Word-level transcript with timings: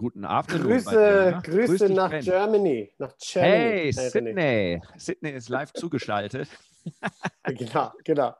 guten 0.00 0.24
Abend. 0.24 0.62
Grüße? 0.62 1.40
Grüße 1.44 1.76
Grüß 1.76 1.88
nach 1.90 2.10
ben. 2.10 2.24
Germany, 2.24 2.90
nach 2.98 3.14
Germany. 3.18 3.52
Hey, 3.52 3.92
Sydney. 3.92 4.82
Sydney 4.96 5.30
ist 5.32 5.48
live 5.50 5.72
zugeschaltet. 5.74 6.48
genau, 7.44 7.92
genau. 8.02 8.34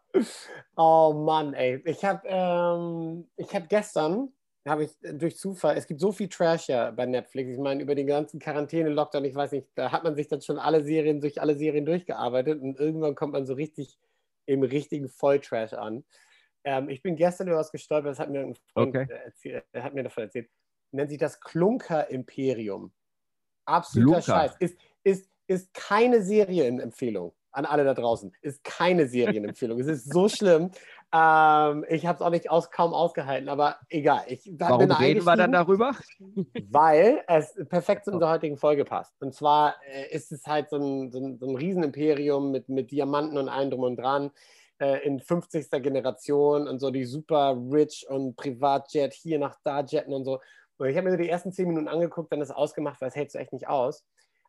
Oh 0.76 1.12
Mann, 1.12 1.52
ey. 1.52 1.82
Ich 1.84 2.02
habe 2.02 2.22
ähm, 2.26 3.28
hab 3.52 3.68
gestern, 3.68 4.32
habe 4.66 4.84
ich 4.84 4.92
durch 5.02 5.36
Zufall, 5.36 5.76
es 5.76 5.86
gibt 5.86 6.00
so 6.00 6.12
viel 6.12 6.28
Trash 6.28 6.68
ja 6.68 6.90
bei 6.90 7.04
Netflix. 7.04 7.50
Ich 7.50 7.58
meine, 7.58 7.82
über 7.82 7.94
den 7.94 8.06
ganzen 8.06 8.40
Quarantäne-Lockdown, 8.40 9.24
ich 9.26 9.34
weiß 9.34 9.52
nicht, 9.52 9.68
da 9.74 9.92
hat 9.92 10.02
man 10.02 10.14
sich 10.14 10.28
dann 10.28 10.40
schon 10.40 10.58
alle 10.58 10.82
Serien 10.82 11.20
durch 11.20 11.40
alle 11.40 11.56
Serien 11.56 11.84
durchgearbeitet 11.84 12.62
und 12.62 12.80
irgendwann 12.80 13.14
kommt 13.14 13.34
man 13.34 13.44
so 13.44 13.52
richtig 13.52 13.98
im 14.46 14.62
richtigen 14.62 15.10
Volltrash 15.10 15.74
an. 15.74 16.04
Ähm, 16.64 16.88
ich 16.88 17.02
bin 17.02 17.16
gestern 17.16 17.48
über 17.48 17.58
was 17.58 17.70
gestolpert, 17.70 18.12
das 18.12 18.18
hat 18.18 18.30
mir 18.30 18.40
ein 18.40 18.54
Freund 18.72 18.96
okay. 18.96 19.06
erzählt, 19.24 19.64
hat 19.74 19.94
mir 19.94 20.04
davon 20.04 20.24
erzählt 20.24 20.48
nennt 20.92 21.10
sich 21.10 21.18
das 21.18 21.40
Klunker-Imperium. 21.40 22.92
Absoluter 23.64 24.20
Klunker. 24.20 24.40
Scheiß. 24.40 24.56
Ist, 24.58 24.76
ist, 25.02 25.30
ist 25.46 25.74
keine 25.74 26.22
Serienempfehlung 26.22 27.32
an 27.52 27.64
alle 27.64 27.84
da 27.84 27.94
draußen. 27.94 28.32
Ist 28.42 28.62
keine 28.64 29.08
Serienempfehlung. 29.08 29.78
es 29.80 29.86
ist 29.86 30.12
so 30.12 30.28
schlimm. 30.28 30.70
Ähm, 31.12 31.84
ich 31.88 32.06
habe 32.06 32.14
es 32.14 32.22
auch 32.22 32.30
nicht 32.30 32.50
aus, 32.50 32.70
kaum 32.70 32.94
ausgehalten, 32.94 33.48
aber 33.48 33.78
egal. 33.88 34.22
Ich, 34.28 34.48
Warum 34.56 34.92
reden 34.92 35.24
wir 35.24 35.34
dann 35.34 35.50
darüber? 35.50 35.92
Weil 36.70 37.24
es 37.26 37.52
perfekt 37.68 38.04
zu 38.04 38.12
unserer 38.12 38.30
heutigen 38.30 38.56
Folge 38.56 38.84
passt. 38.84 39.20
Und 39.20 39.34
zwar 39.34 39.74
äh, 39.92 40.14
ist 40.14 40.30
es 40.30 40.46
halt 40.46 40.70
so 40.70 40.76
ein, 40.76 41.10
so 41.10 41.18
ein, 41.18 41.38
so 41.40 41.48
ein 41.48 41.56
Riesenimperium 41.56 42.52
mit, 42.52 42.68
mit 42.68 42.92
Diamanten 42.92 43.38
und 43.38 43.48
allem 43.48 43.70
drum 43.70 43.82
und 43.82 43.96
dran 43.96 44.30
äh, 44.80 45.04
in 45.04 45.18
50. 45.18 45.68
Generation 45.82 46.68
und 46.68 46.78
so 46.78 46.90
die 46.90 47.04
super 47.04 47.60
rich 47.72 48.06
und 48.08 48.36
Privatjet 48.36 49.12
hier 49.12 49.40
nach 49.40 49.56
da 49.64 49.80
jetten 49.80 50.14
und 50.14 50.24
so. 50.24 50.38
Und 50.80 50.88
ich 50.88 50.96
habe 50.96 51.10
mir 51.10 51.16
die 51.16 51.28
ersten 51.28 51.52
zehn 51.52 51.68
Minuten 51.68 51.88
angeguckt, 51.88 52.32
dann 52.32 52.40
ist 52.40 52.50
ausgemacht, 52.50 53.00
weil 53.00 53.08
es 53.08 53.16
hältst 53.16 53.34
du 53.34 53.38
echt 53.38 53.52
nicht 53.52 53.68
aus. 53.68 54.04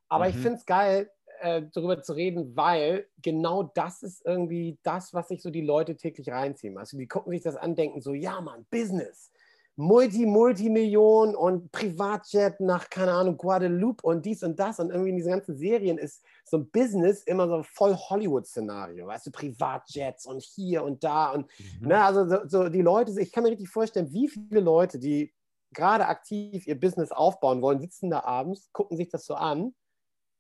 Aber 0.08 0.26
mhm. 0.26 0.32
ich 0.32 0.38
finde 0.38 0.58
es 0.58 0.66
geil, 0.66 1.12
äh, 1.42 1.64
darüber 1.74 2.02
zu 2.02 2.14
reden, 2.14 2.56
weil 2.56 3.08
genau 3.22 3.64
das 3.64 4.02
ist 4.02 4.26
irgendwie 4.26 4.78
das, 4.84 5.14
was 5.14 5.28
sich 5.28 5.42
so 5.42 5.50
die 5.50 5.62
Leute 5.62 5.98
täglich 5.98 6.30
reinziehen. 6.32 6.78
Also 6.78 6.98
die 6.98 7.08
gucken 7.08 7.32
sich 7.32 7.42
das 7.42 7.56
an, 7.56 7.76
denken 7.76 8.02
so, 8.02 8.14
ja 8.14 8.40
Mann, 8.40 8.66
Business. 8.70 9.32
Multi, 9.78 10.26
Multimillionen 10.26 11.36
und 11.36 11.72
Privatjet 11.72 12.60
nach, 12.60 12.90
keine 12.90 13.14
Ahnung, 13.14 13.38
Guadeloupe 13.38 14.06
und 14.06 14.26
dies 14.26 14.44
und 14.44 14.60
das. 14.60 14.80
Und 14.80 14.92
irgendwie 14.92 15.10
in 15.10 15.16
diesen 15.16 15.32
ganzen 15.32 15.58
Serien 15.58 15.98
ist 15.98 16.24
so 16.46 16.58
ein 16.58 16.70
Business 16.70 17.24
immer 17.24 17.48
so 17.48 17.64
voll 17.64 17.96
Hollywood-Szenario. 17.96 19.08
Weißt 19.08 19.28
du, 19.28 19.32
Privatjets 19.32 20.26
und 20.26 20.42
hier 20.42 20.84
und 20.84 21.04
da. 21.04 21.32
Und 21.32 21.48
mhm. 21.80 21.88
ne, 21.88 22.04
also 22.04 22.28
so, 22.28 22.48
so 22.48 22.70
die 22.70 22.82
Leute, 22.82 23.20
ich 23.20 23.32
kann 23.32 23.44
mir 23.44 23.50
richtig 23.50 23.70
vorstellen, 23.70 24.12
wie 24.12 24.28
viele 24.28 24.60
Leute, 24.60 25.00
die 25.00 25.34
gerade 25.74 26.08
aktiv 26.08 26.68
ihr 26.68 26.80
Business 26.80 27.12
aufbauen 27.12 27.62
wollen, 27.62 27.80
sitzen 27.80 28.10
da 28.10 28.24
abends, 28.24 28.70
gucken 28.74 28.98
sich 28.98 29.10
das 29.10 29.26
so 29.26 29.36
an, 29.36 29.74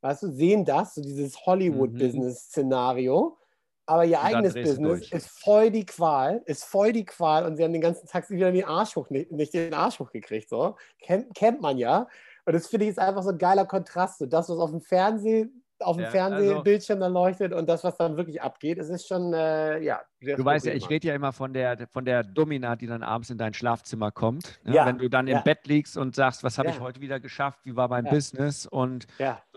weißt 0.02 0.24
du, 0.24 0.32
sehen 0.32 0.66
das, 0.66 0.96
so 0.96 1.02
dieses 1.02 1.46
Hollywood-Business-Szenario, 1.46 3.38
aber 3.86 4.06
ihr 4.06 4.22
eigenes 4.22 4.54
Business 4.54 5.12
ist 5.12 5.28
voll 5.28 5.72
die 5.72 5.86
Qual, 5.86 6.42
ist 6.46 6.64
voll 6.64 6.94
die 6.94 7.06
Qual 7.06 7.46
und 7.46 7.58
sie 7.58 7.64
haben 7.64 7.74
den 7.74 7.82
ganzen 7.82 8.08
Tag 8.08 8.30
wieder 8.30 8.52
den 8.52 8.66
Arsch 8.66 8.96
hoch, 8.96 9.10
nicht, 9.10 9.32
nicht 9.32 9.54
den 9.54 9.74
Arsch 9.74 10.00
hochgekriegt, 10.00 10.50
so. 10.50 10.76
Kennt, 11.00 11.34
kennt 11.36 11.62
man 11.62 11.78
ja. 11.78 12.08
Und 12.46 12.54
das 12.54 12.68
finde 12.68 12.86
ich 12.86 12.92
ist 12.92 13.00
einfach 13.00 13.24
so 13.24 13.32
ein 13.32 13.38
geiler 13.38 13.66
Kontrast. 13.66 14.20
So 14.20 14.26
das, 14.26 14.50
was 14.50 14.58
auf 14.58 14.72
dem 14.72 14.82
Fernsehen 14.82 15.64
auf 15.84 15.98
dem 15.98 16.04
ja, 16.04 16.12
Fernsehbildschirm 16.12 17.02
also, 17.02 17.14
leuchtet 17.14 17.54
und 17.54 17.68
das, 17.68 17.84
was 17.84 17.98
dann 17.98 18.18
wirklich 18.18 18.42
abgeht, 18.42 18.78
es 18.78 18.90
ist 18.90 19.08
schon, 19.08 19.34
äh, 19.34 19.80
ja. 19.80 20.02
Du 20.20 20.46
weißt 20.46 20.68
ja, 20.68 20.74
ich 20.74 20.88
rede 20.90 21.08
ja 21.08 21.16
immer 21.16 21.34
von 21.34 21.52
der, 21.52 21.88
von 21.88 22.06
der 22.06 22.24
Domina, 22.24 22.76
die 22.76 22.86
dann 22.86 23.02
abends 23.02 23.32
in 23.32 23.40
dein 23.40 23.56
Schlafzimmer 23.56 24.12
kommt. 24.12 24.60
Ne? 24.64 24.76
Ja, 24.76 24.86
Wenn 24.86 25.00
du 25.00 25.10
dann 25.10 25.26
ja. 25.26 25.40
im 25.40 25.44
Bett 25.44 25.66
liegst 25.66 25.98
und 25.98 26.16
sagst, 26.16 26.44
was 26.44 26.60
habe 26.60 26.70
ich 26.70 26.80
heute 26.80 27.02
wieder 27.02 27.20
geschafft, 27.20 27.60
wie 27.64 27.76
war 27.76 27.88
mein 27.88 28.06
Business 28.06 28.66
und 28.66 29.08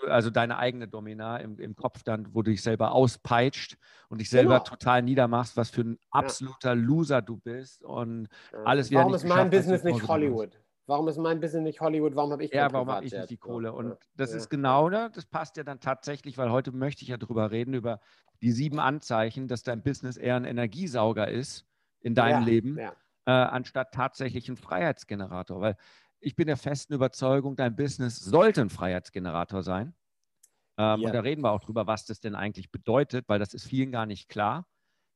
also 0.09 0.31
deine 0.31 0.59
eigene 0.59 0.89
Domina 0.89 1.37
im, 1.39 1.59
im 1.59 1.77
Kopf 1.77 2.03
dann, 2.03 2.29
wo 2.33 2.43
du 2.43 2.51
dich 2.51 2.63
selber 2.63 2.93
auspeitscht 2.93 3.77
und 4.09 4.21
dich 4.21 4.31
selber 4.31 4.59
genau. 4.59 4.65
total 4.65 5.03
niedermachst, 5.03 5.57
was 5.57 5.71
für 5.71 5.83
ein 5.83 5.99
absoluter 6.11 6.75
Loser 6.75 7.21
du 7.21 7.37
bist 7.37 7.85
und 7.85 8.29
alles 8.65 8.91
wieder 8.91 9.01
Warum 9.01 9.15
ist 9.15 9.25
mein 9.25 9.51
Business 9.51 9.85
nicht 9.85 10.07
Hollywood? 10.09 10.59
Warum 10.87 11.09
ist 11.09 11.17
mein 11.17 11.41
Business 11.41 11.63
nicht 11.63 11.81
Hollywood? 11.81 12.15
Warum 12.15 12.33
habe 12.33 12.45
ich 12.45 12.53
Ja, 12.53 12.71
warum 12.73 12.91
habe 12.91 13.07
ich 13.07 13.13
nicht 13.13 13.31
die 13.31 13.37
Kohle? 13.39 13.73
Und 13.73 13.97
das 14.17 14.33
ja. 14.33 14.37
ist 14.37 14.51
genau, 14.51 14.91
ne? 14.91 15.11
das 15.15 15.25
passt 15.25 15.57
ja 15.57 15.65
dann 15.65 15.81
tatsächlich, 15.81 16.37
weil 16.37 16.51
heute 16.51 16.73
möchte 16.73 17.03
ich 17.03 17.09
ja 17.09 17.17
darüber 17.17 17.51
reden, 17.51 17.73
über 17.75 18.01
die 18.43 18.53
sieben 18.53 18.79
Anzeichen, 18.79 19.49
dass 19.49 19.63
dein 19.63 19.83
Business 19.83 20.17
eher 20.17 20.37
ein 20.37 20.45
Energiesauger 20.45 21.29
ist 21.29 21.67
in 22.01 22.15
deinem 22.15 22.43
ja, 22.43 22.47
Leben, 22.47 22.79
ja. 22.79 22.93
Äh, 23.27 23.31
anstatt 23.31 23.95
tatsächlich 23.95 24.49
ein 24.51 24.57
Freiheitsgenerator. 24.57 25.61
Weil 25.63 25.77
ich 26.21 26.37
bin 26.37 26.47
der 26.47 26.59
festen 26.59 26.93
Überzeugung, 26.93 27.57
dein 27.57 27.77
Business 27.77 28.17
sollte 28.17 28.61
ein 28.61 28.71
Freiheitsgenerator 28.71 29.63
sein. 29.63 29.95
Ähm, 30.77 31.05
und 31.05 31.15
da 31.15 31.21
reden 31.21 31.43
wir 31.43 31.53
auch 31.53 31.61
drüber, 31.61 31.87
was 31.87 32.05
das 32.05 32.21
denn 32.21 32.35
eigentlich 32.35 32.71
bedeutet, 32.71 33.29
weil 33.29 33.39
das 33.39 33.55
ist 33.55 33.67
vielen 33.67 33.93
gar 33.93 34.05
nicht 34.05 34.29
klar. 34.29 34.67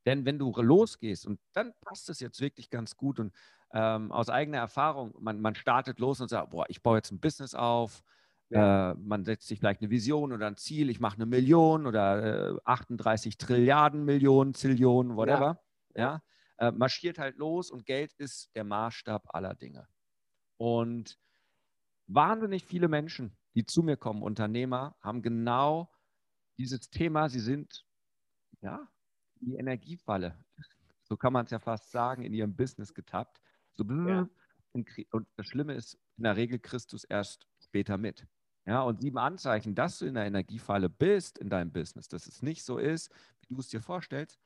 Denn 0.06 0.24
wenn 0.24 0.38
du 0.38 0.50
losgehst, 0.50 1.26
und 1.26 1.38
dann 1.52 1.74
passt 1.82 2.08
es 2.08 2.20
jetzt 2.20 2.40
wirklich 2.40 2.70
ganz 2.70 2.96
gut, 2.96 3.20
und 3.20 3.34
ähm, 3.72 4.12
aus 4.12 4.28
eigener 4.28 4.58
Erfahrung, 4.58 5.14
man, 5.20 5.40
man 5.40 5.54
startet 5.54 5.98
los 5.98 6.20
und 6.20 6.28
sagt, 6.28 6.50
boah, 6.50 6.64
ich 6.68 6.82
baue 6.82 6.98
jetzt 6.98 7.10
ein 7.10 7.20
Business 7.20 7.54
auf, 7.54 8.02
ja. 8.50 8.92
äh, 8.92 8.94
man 8.94 9.24
setzt 9.24 9.46
sich 9.46 9.58
vielleicht 9.58 9.82
eine 9.82 9.90
Vision 9.90 10.32
oder 10.32 10.46
ein 10.46 10.56
Ziel, 10.56 10.90
ich 10.90 11.00
mache 11.00 11.16
eine 11.16 11.26
Million 11.26 11.86
oder 11.86 12.54
äh, 12.54 12.60
38 12.64 13.36
Trilliarden 13.36 14.04
Millionen, 14.04 14.54
Zillionen, 14.54 15.16
whatever. 15.16 15.60
Ja, 15.94 16.22
ja? 16.58 16.68
Äh, 16.68 16.72
marschiert 16.72 17.18
halt 17.18 17.36
los 17.36 17.70
und 17.70 17.86
Geld 17.86 18.12
ist 18.14 18.54
der 18.54 18.64
Maßstab 18.64 19.34
aller 19.34 19.54
Dinge. 19.54 19.86
Und 20.56 21.18
wahnsinnig 22.06 22.64
viele 22.64 22.88
Menschen, 22.88 23.36
die 23.54 23.64
zu 23.64 23.82
mir 23.82 23.96
kommen, 23.96 24.22
Unternehmer, 24.22 24.96
haben 25.00 25.22
genau 25.22 25.90
dieses 26.56 26.90
Thema, 26.90 27.28
sie 27.28 27.40
sind 27.40 27.84
ja 28.60 28.88
die 29.40 29.54
Energiefalle, 29.54 30.36
so 31.02 31.16
kann 31.16 31.32
man 31.32 31.44
es 31.44 31.52
ja 31.52 31.58
fast 31.58 31.90
sagen, 31.90 32.22
in 32.22 32.34
ihrem 32.34 32.56
Business 32.56 32.92
getappt. 32.92 33.40
So, 33.78 34.08
ja. 34.08 34.28
und, 34.72 34.88
und 35.12 35.28
das 35.36 35.46
Schlimme 35.46 35.74
ist, 35.74 35.98
in 36.16 36.24
der 36.24 36.36
Regel 36.36 36.58
kriegst 36.58 36.92
du 36.92 36.96
es 36.96 37.04
erst 37.04 37.46
später 37.62 37.96
mit. 37.96 38.26
Ja, 38.66 38.82
und 38.82 39.00
sieben 39.00 39.18
Anzeichen, 39.18 39.74
dass 39.74 39.98
du 39.98 40.04
in 40.04 40.14
der 40.14 40.26
Energiefalle 40.26 40.90
bist 40.90 41.38
in 41.38 41.48
deinem 41.48 41.72
Business, 41.72 42.08
dass 42.08 42.26
es 42.26 42.42
nicht 42.42 42.64
so 42.64 42.76
ist, 42.76 43.10
wie 43.40 43.54
du 43.54 43.60
es 43.60 43.68
dir 43.68 43.80
vorstellst, 43.80 44.38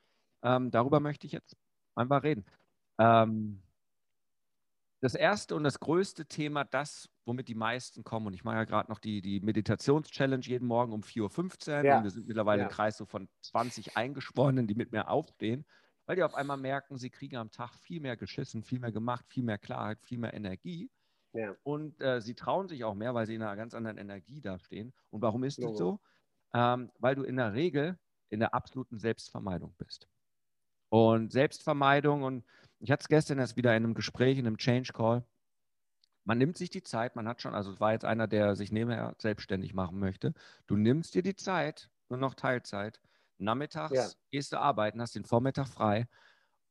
ähm, 0.42 0.70
darüber 0.70 1.00
möchte 1.00 1.26
ich 1.26 1.32
jetzt 1.32 1.56
einfach 1.96 2.22
reden. 2.22 2.44
Ähm, 2.98 3.62
das 5.00 5.16
erste 5.16 5.56
und 5.56 5.64
das 5.64 5.80
größte 5.80 6.26
Thema, 6.26 6.62
das, 6.62 7.08
womit 7.24 7.48
die 7.48 7.56
meisten 7.56 8.04
kommen, 8.04 8.28
und 8.28 8.34
ich 8.34 8.44
mache 8.44 8.56
ja 8.56 8.64
gerade 8.64 8.88
noch 8.88 9.00
die, 9.00 9.20
die 9.20 9.40
Meditations-Challenge 9.40 10.44
jeden 10.46 10.68
Morgen 10.68 10.92
um 10.92 11.00
4.15 11.00 11.78
Uhr 11.78 11.84
ja. 11.84 11.98
und 11.98 12.04
wir 12.04 12.10
sind 12.10 12.28
mittlerweile 12.28 12.62
ja. 12.62 12.68
ein 12.68 12.72
Kreis 12.72 12.96
so 12.98 13.06
von 13.06 13.28
20 13.42 13.96
Eingeschworenen, 13.96 14.68
die 14.68 14.76
mit 14.76 14.92
mir 14.92 15.08
aufstehen 15.08 15.64
weil 16.06 16.16
die 16.16 16.22
auf 16.22 16.34
einmal 16.34 16.56
merken, 16.56 16.96
sie 16.98 17.10
kriegen 17.10 17.36
am 17.36 17.50
Tag 17.50 17.74
viel 17.74 18.00
mehr 18.00 18.16
geschissen, 18.16 18.62
viel 18.62 18.78
mehr 18.80 18.92
gemacht, 18.92 19.26
viel 19.28 19.44
mehr 19.44 19.58
Klarheit, 19.58 20.00
viel 20.02 20.18
mehr 20.18 20.34
Energie. 20.34 20.90
Ja. 21.32 21.54
Und 21.62 22.00
äh, 22.00 22.20
sie 22.20 22.34
trauen 22.34 22.68
sich 22.68 22.84
auch 22.84 22.94
mehr, 22.94 23.14
weil 23.14 23.26
sie 23.26 23.34
in 23.34 23.42
einer 23.42 23.56
ganz 23.56 23.74
anderen 23.74 23.98
Energie 23.98 24.40
dastehen. 24.40 24.92
Und 25.10 25.22
warum 25.22 25.44
ist 25.44 25.62
das 25.62 25.76
so? 25.76 26.00
Ähm, 26.52 26.90
weil 26.98 27.14
du 27.14 27.22
in 27.22 27.36
der 27.36 27.54
Regel 27.54 27.98
in 28.28 28.40
der 28.40 28.54
absoluten 28.54 28.98
Selbstvermeidung 28.98 29.74
bist. 29.78 30.08
Und 30.88 31.32
Selbstvermeidung, 31.32 32.22
und 32.22 32.44
ich 32.78 32.90
hatte 32.90 33.02
es 33.02 33.08
gestern 33.08 33.38
erst 33.38 33.56
wieder 33.56 33.74
in 33.76 33.84
einem 33.84 33.94
Gespräch, 33.94 34.38
in 34.38 34.46
einem 34.46 34.58
Change 34.58 34.92
Call, 34.92 35.24
man 36.24 36.38
nimmt 36.38 36.56
sich 36.56 36.70
die 36.70 36.82
Zeit, 36.82 37.16
man 37.16 37.26
hat 37.26 37.42
schon, 37.42 37.54
also 37.54 37.72
es 37.72 37.80
war 37.80 37.92
jetzt 37.92 38.04
einer, 38.04 38.28
der 38.28 38.54
sich 38.54 38.72
nebenher 38.72 39.14
selbstständig 39.18 39.74
machen 39.74 39.98
möchte, 39.98 40.34
du 40.66 40.76
nimmst 40.76 41.14
dir 41.14 41.22
die 41.22 41.34
Zeit, 41.34 41.90
nur 42.08 42.18
noch 42.18 42.34
Teilzeit, 42.34 43.00
Nachmittags 43.44 43.94
ja. 43.94 44.08
gehst 44.30 44.52
du 44.52 44.60
arbeiten, 44.60 45.00
hast 45.00 45.14
den 45.14 45.24
Vormittag 45.24 45.68
frei 45.68 46.06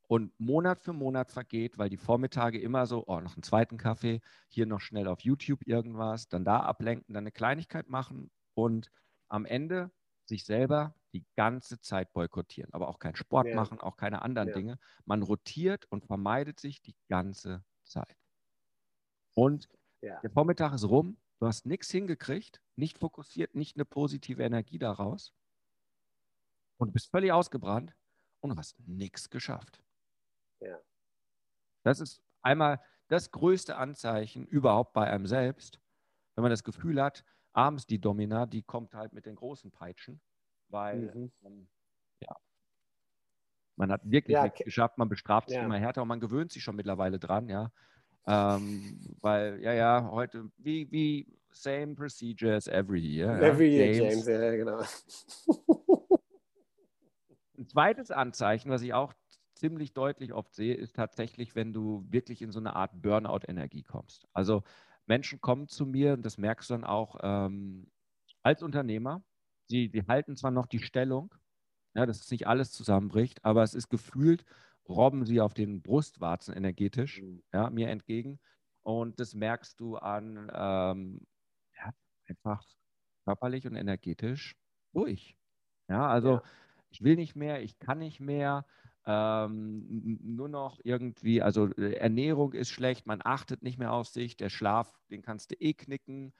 und 0.08 0.38
Monat 0.40 0.82
für 0.82 0.94
Monat 0.94 1.32
vergeht, 1.32 1.78
weil 1.78 1.90
die 1.90 1.98
Vormittage 1.98 2.60
immer 2.60 2.86
so, 2.86 3.06
oh, 3.08 3.22
noch 3.22 3.36
einen 3.36 3.44
zweiten 3.44 3.78
Kaffee, 3.78 4.20
hier 4.50 4.66
noch 4.66 4.82
schnell 4.82 5.08
auf 5.08 5.22
YouTube 5.22 5.66
irgendwas, 5.66 6.28
dann 6.28 6.44
da 6.44 6.60
ablenken, 6.60 7.14
dann 7.14 7.24
eine 7.24 7.32
Kleinigkeit 7.32 7.88
machen 7.88 8.30
und 8.54 8.92
am 9.30 9.46
Ende 9.46 9.90
sich 10.26 10.44
selber 10.44 10.96
die 11.14 11.26
ganze 11.36 11.80
Zeit 11.80 12.12
boykottieren, 12.14 12.74
aber 12.74 12.90
auch 12.90 13.00
keinen 13.00 13.16
Sport 13.16 13.48
ja. 13.48 13.56
machen, 13.56 13.80
auch 13.80 13.96
keine 13.96 14.22
anderen 14.22 14.50
ja. 14.50 14.54
Dinge. 14.54 14.80
Man 15.06 15.22
rotiert 15.24 15.86
und 15.90 16.06
vermeidet 16.06 16.60
sich 16.60 16.82
die 16.82 16.96
ganze 17.08 17.64
Zeit. 17.84 18.18
Und 19.34 19.70
ja. 20.02 20.20
der 20.20 20.30
Vormittag 20.30 20.74
ist 20.74 20.90
rum, 20.90 21.18
du 21.40 21.48
hast 21.48 21.66
nichts 21.66 21.90
hingekriegt, 21.90 22.62
nicht 22.76 22.98
fokussiert, 22.98 23.56
nicht 23.56 23.78
eine 23.78 23.86
positive 23.86 24.44
Energie 24.44 24.78
daraus 24.78 25.34
und 26.82 26.88
du 26.88 26.94
bist 26.94 27.12
völlig 27.12 27.32
ausgebrannt 27.32 27.96
und 28.40 28.50
du 28.50 28.58
hast 28.58 28.76
nichts 28.88 29.30
geschafft. 29.30 29.84
Ja. 30.62 30.80
Das 31.84 32.00
ist 32.00 32.24
einmal 32.42 32.82
das 33.08 33.30
größte 33.30 33.76
Anzeichen 33.76 34.48
überhaupt 34.48 34.94
bei 34.94 35.08
einem 35.08 35.28
selbst, 35.28 35.80
wenn 36.34 36.42
man 36.42 36.50
das 36.50 36.64
Gefühl 36.64 37.00
hat, 37.00 37.24
abends 37.54 37.86
die 37.86 38.02
Domina, 38.02 38.48
die 38.48 38.64
kommt 38.64 38.96
halt 38.96 39.14
mit 39.14 39.28
den 39.28 39.36
großen 39.36 39.70
Peitschen, 39.70 40.22
weil 40.70 41.14
mhm. 41.14 41.32
ähm, 41.44 41.68
ja, 42.20 42.36
man 43.76 43.92
hat 43.92 44.02
wirklich 44.04 44.34
ja, 44.34 44.44
nichts 44.44 44.64
geschafft, 44.64 44.98
man 44.98 45.08
bestraft 45.08 45.50
sich 45.50 45.58
ja. 45.58 45.64
immer 45.64 45.78
härter 45.78 46.02
und 46.02 46.08
man 46.08 46.20
gewöhnt 46.20 46.52
sich 46.52 46.64
schon 46.64 46.76
mittlerweile 46.76 47.20
dran, 47.20 47.48
ja. 47.48 47.72
Ähm, 48.26 49.16
weil, 49.22 49.62
ja, 49.62 49.74
ja, 49.74 50.10
heute, 50.12 50.50
wie, 50.58 50.92
wie, 50.92 51.28
same 51.52 51.94
procedure 51.94 52.56
as 52.56 52.68
every 52.68 53.02
year. 53.02 53.40
Every 53.40 53.70
year, 53.70 53.94
James, 53.94 54.26
James 54.26 54.28
ja, 54.28 54.56
genau. 54.56 54.82
Zweites 57.72 58.12
Anzeichen, 58.12 58.70
was 58.70 58.82
ich 58.82 58.94
auch 58.94 59.14
ziemlich 59.56 59.94
deutlich 59.94 60.34
oft 60.34 60.54
sehe, 60.54 60.76
ist 60.76 60.94
tatsächlich, 60.94 61.56
wenn 61.56 61.72
du 61.72 62.06
wirklich 62.10 62.42
in 62.42 62.52
so 62.52 62.60
eine 62.60 62.76
Art 62.76 63.02
Burnout-Energie 63.02 63.84
kommst. 63.84 64.28
Also 64.34 64.64
Menschen 65.06 65.40
kommen 65.40 65.70
zu 65.70 65.86
mir, 65.86 66.12
und 66.14 66.26
das 66.26 66.38
merkst 66.38 66.70
du 66.70 66.74
dann 66.74 66.84
auch 66.84 67.16
ähm, 67.24 67.90
als 68.44 68.62
Unternehmer, 68.62 69.24
die, 69.70 69.90
die 69.90 70.06
halten 70.06 70.36
zwar 70.36 70.52
noch 70.52 70.66
die 70.66 70.80
Stellung, 70.80 71.34
ja, 71.94 72.06
dass 72.06 72.20
es 72.20 72.30
nicht 72.30 72.46
alles 72.46 72.74
zusammenbricht, 72.74 73.46
aber 73.46 73.64
es 73.64 73.74
ist 73.74 73.90
gefühlt, 73.90 74.44
robben 74.90 75.26
sie 75.26 75.40
auf 75.40 75.54
den 75.54 75.82
Brustwarzen 75.82 76.54
energetisch 76.54 77.22
mhm. 77.22 77.42
ja, 77.54 77.70
mir 77.70 77.88
entgegen. 77.88 78.42
Und 78.84 79.22
das 79.22 79.34
merkst 79.34 79.80
du 79.80 79.96
an 79.96 80.52
ähm, 80.54 81.26
ja, 81.78 81.94
einfach 82.28 82.66
körperlich 83.24 83.66
und 83.66 83.78
energetisch 83.78 84.58
durch. 84.92 85.38
Ja, 85.88 86.10
also 86.10 86.36
ja. 86.36 86.44
Ich 86.92 87.04
will 87.04 87.16
nicht 87.16 87.36
mehr, 87.36 87.62
ich 87.62 87.80
kann 87.80 88.00
nicht 88.00 88.20
mehr, 88.20 88.66
ähm, 89.06 90.20
nur 90.22 90.50
noch 90.50 90.80
irgendwie, 90.84 91.42
also 91.42 91.68
äh, 91.78 91.94
Ernährung 91.94 92.54
ist 92.54 92.70
schlecht, 92.70 93.08
man 93.08 93.22
achtet 93.24 93.64
nicht 93.64 93.80
mehr 93.80 93.94
auf 93.94 94.08
sich, 94.08 94.38
der 94.38 94.50
Schlaf, 94.50 94.94
den 95.10 95.24
kannst 95.24 95.52
du 95.52 95.56
eh 95.56 95.74
knicken. 95.74 96.34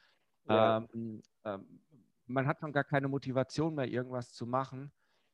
Ja. 0.48 0.86
Ähm, 0.94 1.22
ähm, 1.44 1.82
man 2.28 2.48
hat 2.48 2.60
schon 2.60 2.72
gar 2.72 2.84
keine 2.84 3.08
Motivation 3.08 3.76
mehr, 3.76 3.88
irgendwas 3.88 4.34
zu 4.34 4.46
machen. 4.46 4.92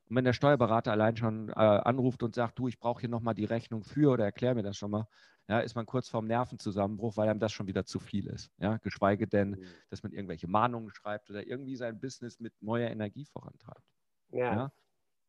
Und 0.10 0.16
wenn 0.16 0.24
der 0.24 0.34
Steuerberater 0.34 0.92
allein 0.92 1.18
schon 1.18 1.50
äh, 1.50 1.54
anruft 1.54 2.24
und 2.24 2.34
sagt, 2.34 2.58
du, 2.60 2.70
ich 2.70 2.80
brauche 2.80 3.02
hier 3.02 3.10
nochmal 3.10 3.36
die 3.36 3.46
Rechnung 3.46 3.84
für 3.84 4.12
oder 4.12 4.24
erklär 4.24 4.56
mir 4.56 4.64
das 4.64 4.78
schon 4.78 4.92
mal, 4.92 5.08
ja, 5.50 5.60
ist 5.60 5.76
man 5.76 5.86
kurz 5.86 6.08
vorm 6.08 6.28
Nervenzusammenbruch, 6.28 7.18
weil 7.18 7.30
einem 7.30 7.40
das 7.40 7.52
schon 7.52 7.68
wieder 7.68 7.86
zu 7.86 8.00
viel 8.00 8.28
ist. 8.28 8.52
Ja? 8.58 8.78
Geschweige 8.78 9.28
denn, 9.28 9.52
mhm. 9.52 9.66
dass 9.90 10.04
man 10.04 10.14
irgendwelche 10.14 10.48
Mahnungen 10.48 10.92
schreibt 10.92 11.30
oder 11.30 11.46
irgendwie 11.46 11.76
sein 11.76 12.00
Business 12.00 12.40
mit 12.40 12.54
neuer 12.62 12.90
Energie 12.90 13.26
vorantreibt. 13.26 13.84
Ja. 14.30 14.56
ja? 14.56 14.72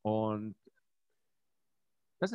Und 0.03 0.55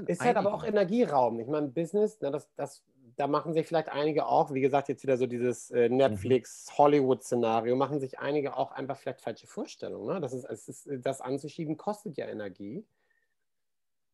ist 0.08 0.22
halt 0.22 0.38
aber 0.38 0.54
auch 0.54 0.64
Energieraum. 0.64 1.40
Ich 1.40 1.48
meine, 1.48 1.68
Business, 1.68 2.18
na, 2.22 2.30
das, 2.30 2.50
das, 2.56 2.84
da 3.18 3.28
machen 3.28 3.54
sich 3.54 3.68
vielleicht 3.68 3.90
einige 3.90 4.26
auch, 4.26 4.54
wie 4.54 4.62
gesagt, 4.62 4.88
jetzt 4.88 5.04
wieder 5.04 5.18
so 5.18 5.28
dieses 5.28 5.72
äh, 5.72 5.90
mhm. 5.90 5.98
Netflix-Hollywood-Szenario, 5.98 7.76
machen 7.76 8.00
sich 8.00 8.20
einige 8.20 8.56
auch 8.56 8.72
einfach 8.72 8.98
vielleicht 8.98 9.22
falsche 9.22 9.48
Vorstellungen. 9.48 10.08
Ne? 10.08 10.22
Das, 10.22 10.34
ist, 10.34 10.46
es 10.46 10.68
ist, 10.70 10.90
das 11.06 11.22
anzuschieben 11.22 11.76
kostet 11.78 12.18
ja 12.18 12.28
Energie. 12.28 12.86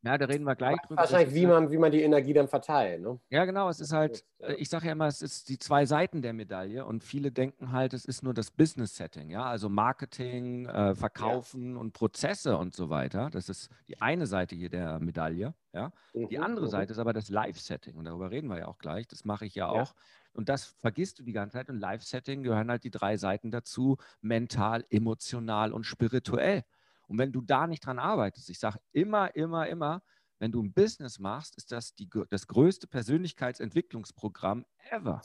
Ja, 0.01 0.17
da 0.17 0.25
reden 0.25 0.45
wir 0.45 0.55
gleich 0.55 0.77
drüber. 0.87 1.01
Wahrscheinlich, 1.01 1.35
wie 1.35 1.45
man, 1.45 1.71
wie 1.71 1.77
man 1.77 1.91
die 1.91 2.01
Energie 2.01 2.31
dann 2.31 2.47
verteilt. 2.47 3.01
Ne? 3.01 3.19
Ja, 3.29 3.43
genau. 3.43 3.67
Es 3.67 3.81
ist 3.81 3.91
halt, 3.91 4.23
äh, 4.39 4.53
ich 4.53 4.69
sage 4.69 4.85
ja 4.85 4.93
immer, 4.93 5.07
es 5.07 5.21
ist 5.21 5.49
die 5.49 5.57
zwei 5.57 5.85
Seiten 5.85 6.21
der 6.21 6.31
Medaille 6.31 6.85
und 6.85 7.03
viele 7.03 7.31
denken 7.31 7.73
halt, 7.73 7.93
es 7.93 8.05
ist 8.05 8.23
nur 8.23 8.33
das 8.33 8.49
Business-Setting, 8.49 9.29
ja, 9.29 9.43
also 9.43 9.67
Marketing, 9.67 10.67
äh, 10.67 10.95
Verkaufen 10.95 11.73
ja. 11.73 11.79
und 11.79 11.91
Prozesse 11.91 12.57
und 12.57 12.75
so 12.75 12.89
weiter. 12.89 13.29
Das 13.29 13.49
ist 13.49 13.69
die 13.89 13.99
eine 14.01 14.25
Seite 14.25 14.55
hier 14.55 14.69
der 14.69 14.99
Medaille, 14.99 15.53
ja. 15.73 15.91
Mhm, 16.13 16.29
die 16.29 16.39
andere 16.39 16.65
mhm. 16.67 16.71
Seite 16.71 16.93
ist 16.93 16.99
aber 16.99 17.11
das 17.11 17.29
Live-Setting 17.29 17.95
und 17.95 18.05
darüber 18.05 18.31
reden 18.31 18.47
wir 18.47 18.59
ja 18.59 18.67
auch 18.67 18.77
gleich. 18.77 19.05
Das 19.07 19.25
mache 19.25 19.45
ich 19.45 19.55
ja, 19.55 19.73
ja 19.73 19.81
auch. 19.81 19.93
Und 20.31 20.47
das 20.47 20.63
vergisst 20.63 21.19
du 21.19 21.23
die 21.23 21.33
ganze 21.33 21.57
Zeit. 21.57 21.69
Und 21.69 21.79
Live-Setting 21.79 22.43
gehören 22.43 22.69
halt 22.69 22.83
die 22.85 22.91
drei 22.91 23.17
Seiten 23.17 23.51
dazu: 23.51 23.97
mental, 24.21 24.85
emotional 24.89 25.73
und 25.73 25.83
spirituell. 25.83 26.63
Und 27.09 27.17
wenn 27.17 27.31
du 27.31 27.41
da 27.41 27.67
nicht 27.67 27.85
dran 27.85 27.99
arbeitest, 27.99 28.49
ich 28.49 28.59
sage 28.59 28.79
immer, 28.91 29.35
immer, 29.35 29.67
immer, 29.67 30.03
wenn 30.37 30.51
du 30.51 30.61
ein 30.61 30.73
Business 30.73 31.19
machst, 31.19 31.57
ist 31.57 31.71
das 31.71 31.95
die, 31.95 32.09
das 32.29 32.47
größte 32.47 32.87
Persönlichkeitsentwicklungsprogramm 32.87 34.65
ever. 34.91 35.21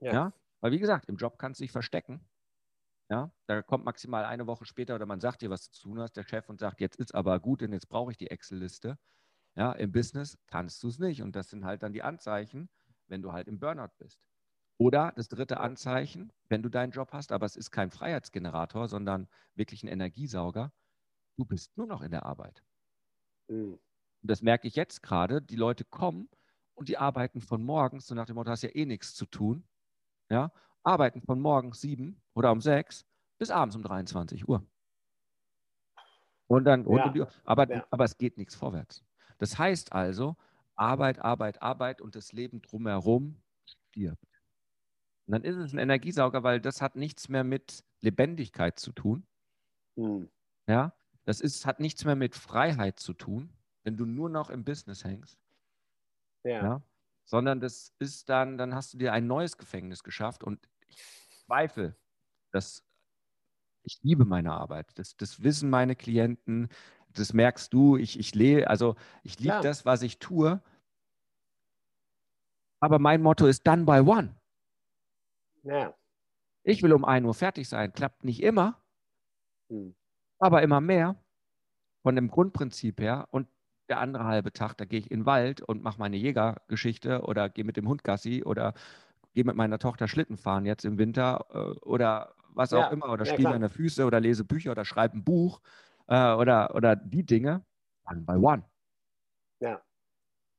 Ja. 0.00 0.12
ja. 0.12 0.32
Weil, 0.60 0.72
wie 0.72 0.78
gesagt, 0.78 1.06
im 1.06 1.16
Job 1.16 1.38
kannst 1.38 1.60
du 1.60 1.64
dich 1.64 1.72
verstecken. 1.72 2.26
Ja, 3.10 3.32
da 3.46 3.60
kommt 3.62 3.84
maximal 3.84 4.24
eine 4.24 4.46
Woche 4.46 4.64
später 4.64 4.94
oder 4.94 5.04
man 5.04 5.20
sagt 5.20 5.42
dir, 5.42 5.50
was 5.50 5.66
du 5.66 5.72
zu 5.72 5.82
tun 5.82 6.00
hast, 6.00 6.16
der 6.16 6.22
Chef 6.22 6.48
und 6.48 6.60
sagt, 6.60 6.80
jetzt 6.80 6.96
ist 6.96 7.14
aber 7.14 7.40
gut, 7.40 7.60
denn 7.60 7.72
jetzt 7.72 7.88
brauche 7.88 8.12
ich 8.12 8.16
die 8.16 8.30
Excel-Liste. 8.30 8.98
Ja, 9.56 9.72
im 9.72 9.92
Business 9.92 10.38
kannst 10.46 10.82
du 10.82 10.88
es 10.88 10.98
nicht. 10.98 11.20
Und 11.20 11.34
das 11.34 11.50
sind 11.50 11.64
halt 11.64 11.82
dann 11.82 11.92
die 11.92 12.02
Anzeichen, 12.02 12.70
wenn 13.08 13.20
du 13.20 13.32
halt 13.32 13.48
im 13.48 13.58
Burnout 13.58 13.92
bist. 13.98 14.20
Oder 14.80 15.12
das 15.14 15.28
dritte 15.28 15.60
Anzeichen, 15.60 16.32
wenn 16.48 16.62
du 16.62 16.70
deinen 16.70 16.90
Job 16.90 17.12
hast, 17.12 17.32
aber 17.32 17.44
es 17.44 17.54
ist 17.54 17.70
kein 17.70 17.90
Freiheitsgenerator, 17.90 18.88
sondern 18.88 19.28
wirklich 19.54 19.82
ein 19.82 19.88
Energiesauger, 19.88 20.72
du 21.36 21.44
bist 21.44 21.76
nur 21.76 21.86
noch 21.86 22.00
in 22.00 22.10
der 22.10 22.24
Arbeit. 22.24 22.64
Mhm. 23.48 23.74
Und 23.74 24.30
das 24.30 24.40
merke 24.40 24.66
ich 24.66 24.76
jetzt 24.76 25.02
gerade. 25.02 25.42
Die 25.42 25.56
Leute 25.56 25.84
kommen 25.84 26.30
und 26.72 26.88
die 26.88 26.96
arbeiten 26.96 27.42
von 27.42 27.62
morgens, 27.62 28.06
so 28.06 28.14
nach 28.14 28.24
dem 28.24 28.36
Motto, 28.36 28.50
hast 28.50 28.62
ja 28.62 28.70
eh 28.74 28.86
nichts 28.86 29.14
zu 29.14 29.26
tun. 29.26 29.68
Ja, 30.30 30.50
arbeiten 30.82 31.20
von 31.20 31.42
morgens 31.42 31.82
sieben 31.82 32.22
oder 32.32 32.50
um 32.50 32.62
sechs 32.62 33.04
bis 33.36 33.50
abends 33.50 33.76
um 33.76 33.82
23 33.82 34.48
Uhr. 34.48 34.66
Und 36.46 36.64
dann 36.64 36.90
ja. 36.90 37.10
die. 37.10 37.24
Aber, 37.44 37.70
ja. 37.70 37.86
aber 37.90 38.04
es 38.04 38.16
geht 38.16 38.38
nichts 38.38 38.54
vorwärts. 38.54 39.04
Das 39.36 39.58
heißt 39.58 39.92
also, 39.92 40.36
Arbeit, 40.74 41.18
Arbeit, 41.18 41.60
Arbeit 41.60 42.00
und 42.00 42.16
das 42.16 42.32
Leben 42.32 42.62
drumherum 42.62 43.42
stirbt. 43.66 44.29
Und 45.30 45.44
dann 45.44 45.44
ist 45.44 45.58
es 45.58 45.72
ein 45.72 45.78
Energiesauger, 45.78 46.42
weil 46.42 46.60
das 46.60 46.82
hat 46.82 46.96
nichts 46.96 47.28
mehr 47.28 47.44
mit 47.44 47.84
Lebendigkeit 48.00 48.80
zu 48.80 48.90
tun. 48.90 49.24
Mhm. 49.94 50.28
Ja, 50.66 50.92
das 51.24 51.40
ist, 51.40 51.66
hat 51.66 51.78
nichts 51.78 52.04
mehr 52.04 52.16
mit 52.16 52.34
Freiheit 52.34 52.98
zu 52.98 53.12
tun, 53.12 53.48
wenn 53.84 53.96
du 53.96 54.06
nur 54.06 54.28
noch 54.28 54.50
im 54.50 54.64
Business 54.64 55.04
hängst. 55.04 55.38
Ja. 56.42 56.50
ja. 56.50 56.82
Sondern 57.26 57.60
das 57.60 57.94
ist 58.00 58.28
dann, 58.28 58.58
dann 58.58 58.74
hast 58.74 58.92
du 58.92 58.98
dir 58.98 59.12
ein 59.12 59.28
neues 59.28 59.56
Gefängnis 59.56 60.02
geschafft 60.02 60.42
und 60.42 60.68
ich 60.88 61.00
zweifle, 61.46 61.94
dass 62.50 62.82
ich 63.84 64.00
liebe 64.02 64.24
meine 64.24 64.50
Arbeit. 64.50 64.90
Das, 64.96 65.16
das 65.16 65.44
wissen 65.44 65.70
meine 65.70 65.94
Klienten, 65.94 66.70
das 67.12 67.32
merkst 67.32 67.72
du. 67.72 67.96
Ich, 67.96 68.18
ich 68.18 68.34
lebe, 68.34 68.68
also 68.68 68.96
ich 69.22 69.38
liebe 69.38 69.54
ja. 69.54 69.60
das, 69.60 69.84
was 69.84 70.02
ich 70.02 70.18
tue. 70.18 70.60
Aber 72.80 72.98
mein 72.98 73.22
Motto 73.22 73.46
ist 73.46 73.64
done 73.64 73.84
by 73.84 74.00
one. 74.00 74.34
Ja. 75.62 75.94
Ich 76.62 76.82
will 76.82 76.92
um 76.92 77.04
1 77.04 77.26
Uhr 77.26 77.34
fertig 77.34 77.68
sein. 77.68 77.92
Klappt 77.92 78.24
nicht 78.24 78.42
immer, 78.42 78.82
hm. 79.70 79.94
aber 80.38 80.62
immer 80.62 80.80
mehr 80.80 81.16
von 82.02 82.16
dem 82.16 82.28
Grundprinzip 82.28 83.00
her. 83.00 83.28
Und 83.30 83.48
der 83.88 83.98
andere 83.98 84.24
halbe 84.24 84.52
Tag, 84.52 84.76
da 84.76 84.84
gehe 84.84 85.00
ich 85.00 85.10
in 85.10 85.20
den 85.20 85.26
Wald 85.26 85.60
und 85.62 85.82
mache 85.82 85.98
meine 85.98 86.16
Jägergeschichte 86.16 87.22
oder 87.22 87.48
gehe 87.48 87.64
mit 87.64 87.76
dem 87.76 87.88
Hund 87.88 88.04
Gassi 88.04 88.42
oder 88.44 88.74
gehe 89.34 89.44
mit 89.44 89.56
meiner 89.56 89.78
Tochter 89.78 90.08
Schlitten 90.08 90.36
fahren 90.36 90.66
jetzt 90.66 90.84
im 90.84 90.98
Winter 90.98 91.46
äh, 91.50 91.78
oder 91.80 92.34
was 92.54 92.72
auch 92.72 92.80
ja. 92.80 92.88
immer 92.88 93.10
oder 93.10 93.24
ja, 93.24 93.32
spiele 93.32 93.50
meine 93.50 93.68
Füße 93.68 94.04
oder 94.04 94.20
lese 94.20 94.44
Bücher 94.44 94.72
oder 94.72 94.84
schreibe 94.84 95.16
ein 95.16 95.24
Buch 95.24 95.60
äh, 96.06 96.32
oder, 96.32 96.74
oder 96.74 96.96
die 96.96 97.24
Dinge. 97.24 97.64
One 98.04 98.20
by 98.22 98.32
one. 98.32 98.64
Ja. 99.60 99.82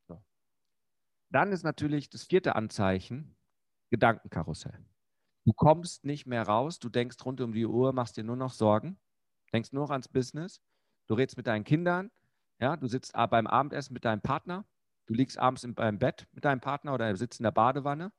So. 0.08 0.22
Dann 1.29 1.51
ist 1.51 1.63
natürlich 1.63 2.10
das 2.10 2.24
vierte 2.24 2.55
Anzeichen 2.55 3.36
Gedankenkarussell. 3.89 4.86
Du 5.45 5.53
kommst 5.53 6.05
nicht 6.05 6.27
mehr 6.27 6.43
raus, 6.43 6.79
du 6.79 6.89
denkst 6.89 7.17
rund 7.25 7.41
um 7.41 7.53
die 7.53 7.65
Uhr, 7.65 7.93
machst 7.93 8.17
dir 8.17 8.24
nur 8.24 8.36
noch 8.36 8.53
Sorgen, 8.53 9.00
denkst 9.53 9.71
nur 9.74 9.83
noch 9.83 9.89
ans 9.91 10.07
Business, 10.07 10.62
du 11.07 11.15
redest 11.15 11.38
mit 11.38 11.48
deinen 11.48 11.63
Kindern, 11.63 12.12
ja, 12.60 12.77
du 12.77 12.88
sitzt 12.88 13.13
beim 13.13 13.48
Abendessen 13.48 13.93
mit 13.93 14.05
deinem 14.05 14.21
Partner, 14.21 14.65
du 15.07 15.13
liegst 15.15 15.39
abends 15.39 15.63
in, 15.63 15.74
beim 15.75 15.98
Bett 16.00 16.27
mit 16.31 16.45
deinem 16.45 16.62
Partner 16.62 16.93
oder 16.93 17.15
sitzt 17.15 17.39
in 17.39 17.43
der 17.43 17.51
Badewanne, 17.51 18.12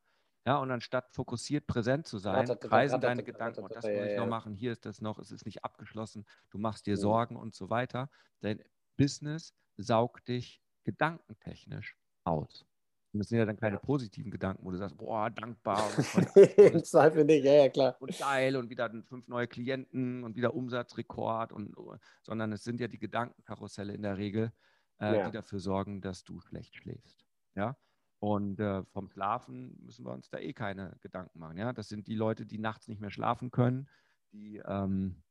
Ja, 0.47 0.57
und 0.59 0.71
anstatt 0.73 1.13
fokussiert 1.15 1.67
präsent 1.69 2.07
zu 2.09 2.19
sein, 2.19 2.59
kreisen 2.61 3.01
deine 3.01 3.23
Gedanken, 3.25 3.63
oh, 3.63 3.69
das 3.69 3.93
muss 3.93 4.07
ich 4.07 4.17
noch 4.17 4.27
machen, 4.27 4.55
hier 4.55 4.73
ist 4.73 4.85
das 4.87 5.01
noch, 5.01 5.19
es 5.21 5.31
ist 5.31 5.47
nicht 5.47 5.65
abgeschlossen, 5.65 6.27
du 6.51 6.59
machst 6.59 6.87
dir 6.87 6.97
mhm. 6.97 7.01
Sorgen 7.01 7.37
und 7.37 7.55
so 7.55 7.71
weiter. 7.71 8.11
Dein 8.41 8.63
Business 8.97 9.55
saugt 9.77 10.29
dich 10.29 10.61
gedankentechnisch 10.85 11.97
aus. 12.25 12.67
Und 13.13 13.19
das 13.19 13.29
sind 13.29 13.39
ja 13.39 13.45
dann 13.45 13.59
keine 13.59 13.79
positiven 13.79 14.31
Gedanken, 14.31 14.65
wo 14.65 14.71
du 14.71 14.79
sagst, 14.79 14.97
boah, 14.97 15.29
dankbar. 15.29 15.91
Im 16.57 16.83
Zweifel 16.83 17.25
nicht, 17.25 17.45
ja, 17.45 17.53
ja, 17.53 17.69
klar. 17.69 17.97
Und 18.01 18.19
geil 18.19 18.57
und 18.57 18.71
wieder 18.71 18.91
fünf 19.07 19.29
neue 19.29 19.47
Klienten 19.47 20.25
und 20.25 20.35
wieder 20.35 20.55
Umsatzrekord, 20.55 21.53
und, 21.53 21.75
sondern 22.23 22.53
es 22.53 22.65
sind 22.65 22.81
ja 22.81 22.89
die 22.89 22.99
Gedankenkarusselle 22.99 23.93
in 23.93 24.03
der 24.03 24.17
Regel, 24.17 24.51
äh, 24.99 25.19
ja. 25.19 25.27
die 25.27 25.33
dafür 25.33 25.61
sorgen, 25.61 26.01
dass 26.01 26.25
du 26.25 26.41
schlecht 26.41 26.75
schläfst. 26.75 27.27
Ja. 27.55 27.77
Und 28.19 28.61
äh, 28.61 28.83
vom 28.85 29.11
Schlafen 29.11 29.77
müssen 29.85 30.07
wir 30.07 30.13
uns 30.13 30.31
da 30.31 30.39
eh 30.39 30.55
keine 30.55 30.97
Gedanken 31.01 31.39
machen. 31.39 31.59
Ja, 31.59 31.73
das 31.75 31.89
sind 31.89 32.07
die 32.07 32.15
Leute, 32.15 32.47
die 32.47 32.59
nachts 32.59 32.89
nicht 32.89 33.01
mehr 33.01 33.11
schlafen 33.11 33.51
können, 33.51 33.89
die 34.33 34.63
ähm, 34.65 35.23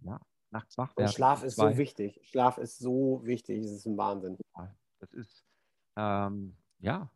ja, 0.00 0.20
nachts 0.50 0.76
wach 0.76 0.94
werden. 0.96 1.06
Und 1.06 1.14
Schlaf 1.14 1.42
ist 1.42 1.56
so 1.56 1.76
wichtig. 1.78 2.20
Schlaf 2.24 2.58
ist 2.58 2.78
so 2.78 3.22
wichtig. 3.24 3.64
Es 3.64 3.70
ist 3.70 3.86
ein 3.86 3.96
Wahnsinn. 3.96 4.36
Das 4.98 5.12
ist 5.12 5.45
ähm, 5.96 6.56
ja. 6.78 7.10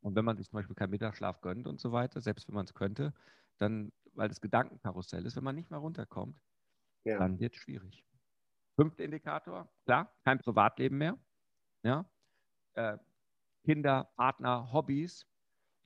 Und 0.00 0.14
wenn 0.14 0.24
man 0.24 0.36
sich 0.36 0.48
zum 0.48 0.58
Beispiel 0.58 0.76
keinen 0.76 0.90
Mittagsschlaf 0.90 1.40
gönnt 1.40 1.66
und 1.66 1.80
so 1.80 1.92
weiter, 1.92 2.20
selbst 2.20 2.46
wenn 2.48 2.54
man 2.54 2.64
es 2.64 2.74
könnte, 2.74 3.12
dann, 3.58 3.92
weil 4.14 4.28
das 4.28 4.40
Gedankenkarussell 4.40 5.24
ist, 5.26 5.36
wenn 5.36 5.44
man 5.44 5.54
nicht 5.54 5.70
mehr 5.70 5.80
runterkommt, 5.80 6.40
ja. 7.04 7.18
dann 7.18 7.40
wird 7.40 7.54
es 7.54 7.60
schwierig. 7.60 8.04
Fünfter 8.76 9.04
Indikator, 9.04 9.68
klar, 9.84 10.14
kein 10.24 10.38
Privatleben 10.38 10.98
mehr. 10.98 11.18
Ja. 11.82 12.04
Äh, 12.74 12.98
Kinder, 13.64 14.10
Partner, 14.16 14.72
Hobbys. 14.72 15.26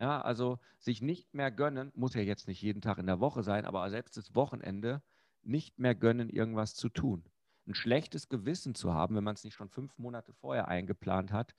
Ja, 0.00 0.20
also 0.22 0.58
sich 0.78 1.02
nicht 1.02 1.34
mehr 1.34 1.50
gönnen, 1.50 1.92
muss 1.94 2.14
ja 2.14 2.22
jetzt 2.22 2.48
nicht 2.48 2.62
jeden 2.62 2.80
Tag 2.80 2.98
in 2.98 3.06
der 3.06 3.20
Woche 3.20 3.42
sein, 3.42 3.66
aber 3.66 3.88
selbst 3.90 4.16
das 4.16 4.34
Wochenende 4.34 5.02
nicht 5.42 5.78
mehr 5.78 5.94
gönnen, 5.94 6.30
irgendwas 6.30 6.74
zu 6.74 6.88
tun. 6.88 7.24
Ein 7.66 7.74
schlechtes 7.74 8.28
Gewissen 8.28 8.74
zu 8.74 8.94
haben, 8.94 9.14
wenn 9.14 9.24
man 9.24 9.34
es 9.34 9.44
nicht 9.44 9.54
schon 9.54 9.68
fünf 9.68 9.96
Monate 9.98 10.32
vorher 10.32 10.68
eingeplant 10.68 11.32
hat, 11.32 11.54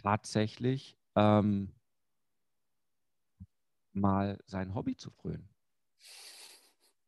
tatsächlich 0.00 0.96
ähm, 1.14 1.74
mal 3.92 4.38
sein 4.46 4.74
Hobby 4.74 4.96
zu 4.96 5.10
frönen. 5.10 5.48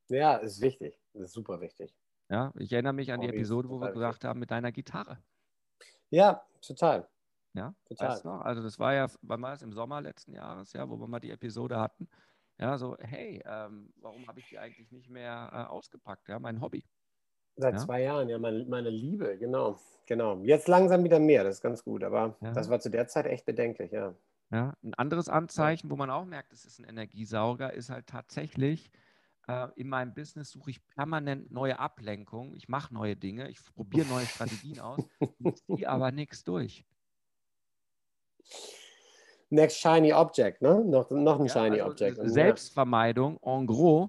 Ja, 0.08 0.36
ist 0.36 0.60
wichtig. 0.60 1.00
Das 1.12 1.22
ist 1.22 1.32
super 1.32 1.60
wichtig. 1.60 1.94
Ja, 2.28 2.52
ich 2.58 2.72
erinnere 2.72 2.92
mich 2.92 3.12
an 3.12 3.18
Hobby 3.20 3.30
die 3.30 3.36
Episode, 3.36 3.68
wo 3.68 3.80
wir 3.80 3.92
gesagt 3.92 4.24
haben, 4.24 4.40
mit 4.40 4.50
deiner 4.50 4.72
Gitarre. 4.72 5.22
Ja, 6.10 6.46
total. 6.60 7.08
Ja, 7.54 7.74
total. 7.86 8.08
Weißt 8.08 8.24
du 8.24 8.28
noch? 8.28 8.40
Also 8.42 8.62
das 8.62 8.78
war 8.78 8.94
ja, 8.94 9.06
wann 9.22 9.42
war 9.42 9.60
im 9.60 9.72
Sommer 9.72 10.00
letzten 10.00 10.32
Jahres, 10.34 10.72
ja, 10.72 10.88
wo 10.88 10.98
wir 10.98 11.06
mal 11.06 11.20
die 11.20 11.30
Episode 11.30 11.78
hatten. 11.78 12.08
Ja, 12.58 12.78
so, 12.78 12.96
hey, 12.98 13.42
ähm, 13.44 13.92
warum 13.96 14.26
habe 14.28 14.40
ich 14.40 14.48
die 14.48 14.58
eigentlich 14.58 14.90
nicht 14.90 15.08
mehr 15.08 15.50
äh, 15.52 15.70
ausgepackt? 15.70 16.28
Ja, 16.28 16.38
mein 16.38 16.60
Hobby. 16.60 16.84
Seit 17.56 17.74
ja? 17.74 17.80
zwei 17.80 18.02
Jahren, 18.02 18.28
ja, 18.28 18.38
meine, 18.38 18.64
meine 18.64 18.90
Liebe, 18.90 19.36
genau, 19.38 19.78
genau. 20.06 20.38
Jetzt 20.42 20.68
langsam 20.68 21.04
wieder 21.04 21.18
mehr, 21.18 21.44
das 21.44 21.56
ist 21.56 21.62
ganz 21.62 21.84
gut, 21.84 22.02
aber 22.02 22.36
ja. 22.40 22.52
das 22.52 22.70
war 22.70 22.80
zu 22.80 22.90
der 22.90 23.08
Zeit 23.08 23.26
echt 23.26 23.44
bedenklich, 23.44 23.92
ja. 23.92 24.14
Ja, 24.50 24.74
ein 24.82 24.94
anderes 24.94 25.28
Anzeichen, 25.28 25.90
wo 25.90 25.96
man 25.96 26.10
auch 26.10 26.24
merkt, 26.24 26.52
es 26.52 26.64
ist 26.66 26.78
ein 26.78 26.84
Energiesauger, 26.84 27.72
ist 27.72 27.88
halt 27.90 28.06
tatsächlich, 28.06 28.90
äh, 29.48 29.68
in 29.76 29.88
meinem 29.88 30.14
Business 30.14 30.50
suche 30.50 30.70
ich 30.70 30.86
permanent 30.88 31.50
neue 31.50 31.78
Ablenkungen, 31.78 32.54
ich 32.54 32.68
mache 32.68 32.92
neue 32.92 33.16
Dinge, 33.16 33.48
ich 33.48 33.58
probiere 33.74 34.06
neue 34.06 34.26
Strategien 34.26 34.80
aus, 34.80 35.00
ziehe 35.66 35.88
aber 35.88 36.12
nichts 36.12 36.44
durch. 36.44 36.84
Next 39.50 39.78
Shiny 39.78 40.12
Object, 40.14 40.62
ne? 40.62 40.82
Noch, 40.84 41.10
noch 41.10 41.38
ein 41.38 41.46
ja, 41.46 41.52
Shiny 41.52 41.80
also 41.80 41.90
Object. 41.90 42.18
Selbstvermeidung, 42.22 43.38
en 43.42 43.66
gros, 43.66 44.08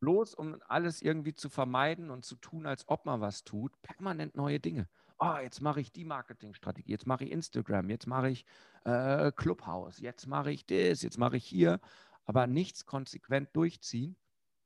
bloß 0.00 0.34
um 0.34 0.60
alles 0.66 1.02
irgendwie 1.02 1.34
zu 1.34 1.48
vermeiden 1.48 2.10
und 2.10 2.24
zu 2.24 2.36
tun, 2.36 2.66
als 2.66 2.88
ob 2.88 3.06
man 3.06 3.20
was 3.20 3.44
tut, 3.44 3.72
permanent 3.82 4.36
neue 4.36 4.60
Dinge. 4.60 4.88
Oh, 5.18 5.36
jetzt 5.42 5.60
mache 5.60 5.80
ich 5.80 5.92
die 5.92 6.04
Marketingstrategie, 6.04 6.90
jetzt 6.90 7.06
mache 7.06 7.24
ich 7.24 7.32
Instagram, 7.32 7.88
jetzt 7.88 8.06
mache 8.06 8.30
ich 8.30 8.44
äh, 8.84 9.32
Clubhouse, 9.32 9.98
jetzt 9.98 10.26
mache 10.26 10.52
ich 10.52 10.66
das, 10.66 11.02
jetzt 11.02 11.16
mache 11.18 11.38
ich 11.38 11.44
hier, 11.44 11.80
aber 12.26 12.46
nichts 12.46 12.84
konsequent 12.84 13.48
durchziehen 13.54 14.16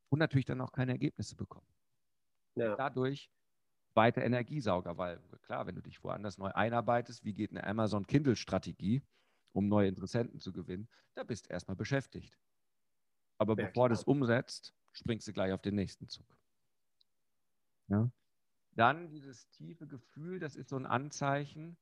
und 0.09 0.19
natürlich 0.19 0.47
dann 0.47 0.61
auch 0.61 0.73
keine 0.73 0.93
Ergebnisse 0.93 1.37
bekommen. 1.37 1.67
Ja. 2.57 2.75
Dadurch 2.75 3.31
weiter 3.95 4.23
Energiesauger, 4.23 4.99
weil 4.99 5.21
klar, 5.43 5.67
wenn 5.67 5.77
du 5.77 5.83
dich 5.83 6.03
woanders 6.03 6.39
neu 6.39 6.51
einarbeitest, 6.51 7.25
wie 7.25 7.35
geht 7.35 7.51
eine 7.51 7.65
Amazon 7.65 8.07
Kindle-Strategie, 8.07 9.03
um 9.53 9.69
neue 9.69 9.89
Interessenten 9.89 10.41
zu 10.41 10.53
gewinnen, 10.53 10.89
da 11.15 11.23
bist 11.23 11.47
du 11.47 11.53
erstmal 11.53 11.77
beschäftigt. 11.77 12.39
Aber 13.39 13.57
ja, 13.57 13.67
bevor 13.67 13.89
du 13.89 13.95
es 13.95 14.05
umsetzt, 14.05 14.75
springst 14.93 15.29
du 15.29 15.33
gleich 15.33 15.53
auf 15.53 15.63
den 15.63 15.75
nächsten 15.75 16.09
Zug. 16.09 16.27
Ja. 17.89 18.11
Dann 18.73 19.09
dieses 19.09 19.49
tiefe 19.51 19.87
Gefühl, 19.87 20.39
das 20.39 20.57
ist 20.57 20.69
so 20.69 20.77
ein 20.77 20.87
Anzeichen. 20.87 21.77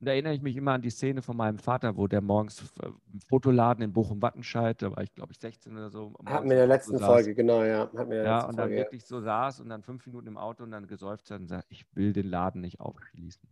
Und 0.00 0.06
da 0.06 0.12
erinnere 0.12 0.34
ich 0.34 0.42
mich 0.42 0.56
immer 0.56 0.72
an 0.72 0.82
die 0.82 0.90
Szene 0.90 1.22
von 1.22 1.36
meinem 1.36 1.58
Vater, 1.58 1.96
wo 1.96 2.06
der 2.06 2.20
morgens 2.20 2.72
äh, 2.80 2.86
im 2.86 3.20
Fotoladen 3.20 3.82
in 3.82 3.92
Bochum-Wattenscheid, 3.92 4.80
da 4.80 4.94
war 4.94 5.02
ich 5.02 5.12
glaube 5.12 5.32
ich 5.32 5.38
16 5.38 5.76
oder 5.76 5.90
so. 5.90 6.14
Hat 6.24 6.44
mir 6.44 6.52
in 6.52 6.58
der 6.58 6.66
letzten 6.68 6.98
so 6.98 7.04
Folge, 7.04 7.34
genau, 7.34 7.64
ja. 7.64 7.90
Hat 7.92 8.08
mir 8.08 8.22
ja, 8.22 8.44
und 8.44 8.56
dann 8.56 8.68
Folge, 8.68 8.76
wirklich 8.76 9.04
so 9.04 9.20
saß 9.20 9.60
und 9.60 9.68
dann 9.68 9.82
fünf 9.82 10.06
Minuten 10.06 10.28
im 10.28 10.38
Auto 10.38 10.62
und 10.62 10.70
dann 10.70 10.86
gesäuft 10.86 11.30
hat 11.30 11.40
und 11.40 11.48
sagt, 11.48 11.66
ich 11.68 11.84
will 11.96 12.12
den 12.12 12.28
Laden 12.28 12.60
nicht 12.60 12.78
aufschließen. 12.78 13.42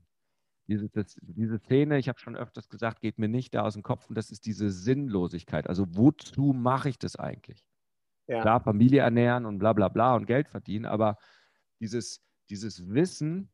Diese, 0.68 0.88
das, 0.88 1.16
diese 1.22 1.58
Szene, 1.58 1.98
ich 1.98 2.08
habe 2.08 2.18
schon 2.18 2.36
öfters 2.36 2.68
gesagt, 2.68 3.00
geht 3.00 3.18
mir 3.18 3.28
nicht 3.28 3.54
da 3.54 3.62
aus 3.62 3.74
dem 3.74 3.82
Kopf 3.82 4.08
und 4.08 4.16
das 4.16 4.30
ist 4.30 4.46
diese 4.46 4.70
Sinnlosigkeit. 4.70 5.68
Also 5.68 5.96
wozu 5.96 6.52
mache 6.52 6.88
ich 6.88 6.98
das 6.98 7.16
eigentlich? 7.16 7.64
Ja. 8.26 8.40
Klar, 8.40 8.60
Familie 8.60 9.02
ernähren 9.02 9.46
und 9.46 9.58
bla 9.58 9.72
bla 9.72 9.88
bla 9.88 10.14
und 10.16 10.26
Geld 10.26 10.48
verdienen, 10.48 10.84
aber 10.84 11.16
dieses, 11.80 12.24
dieses 12.50 12.88
Wissen, 12.88 13.52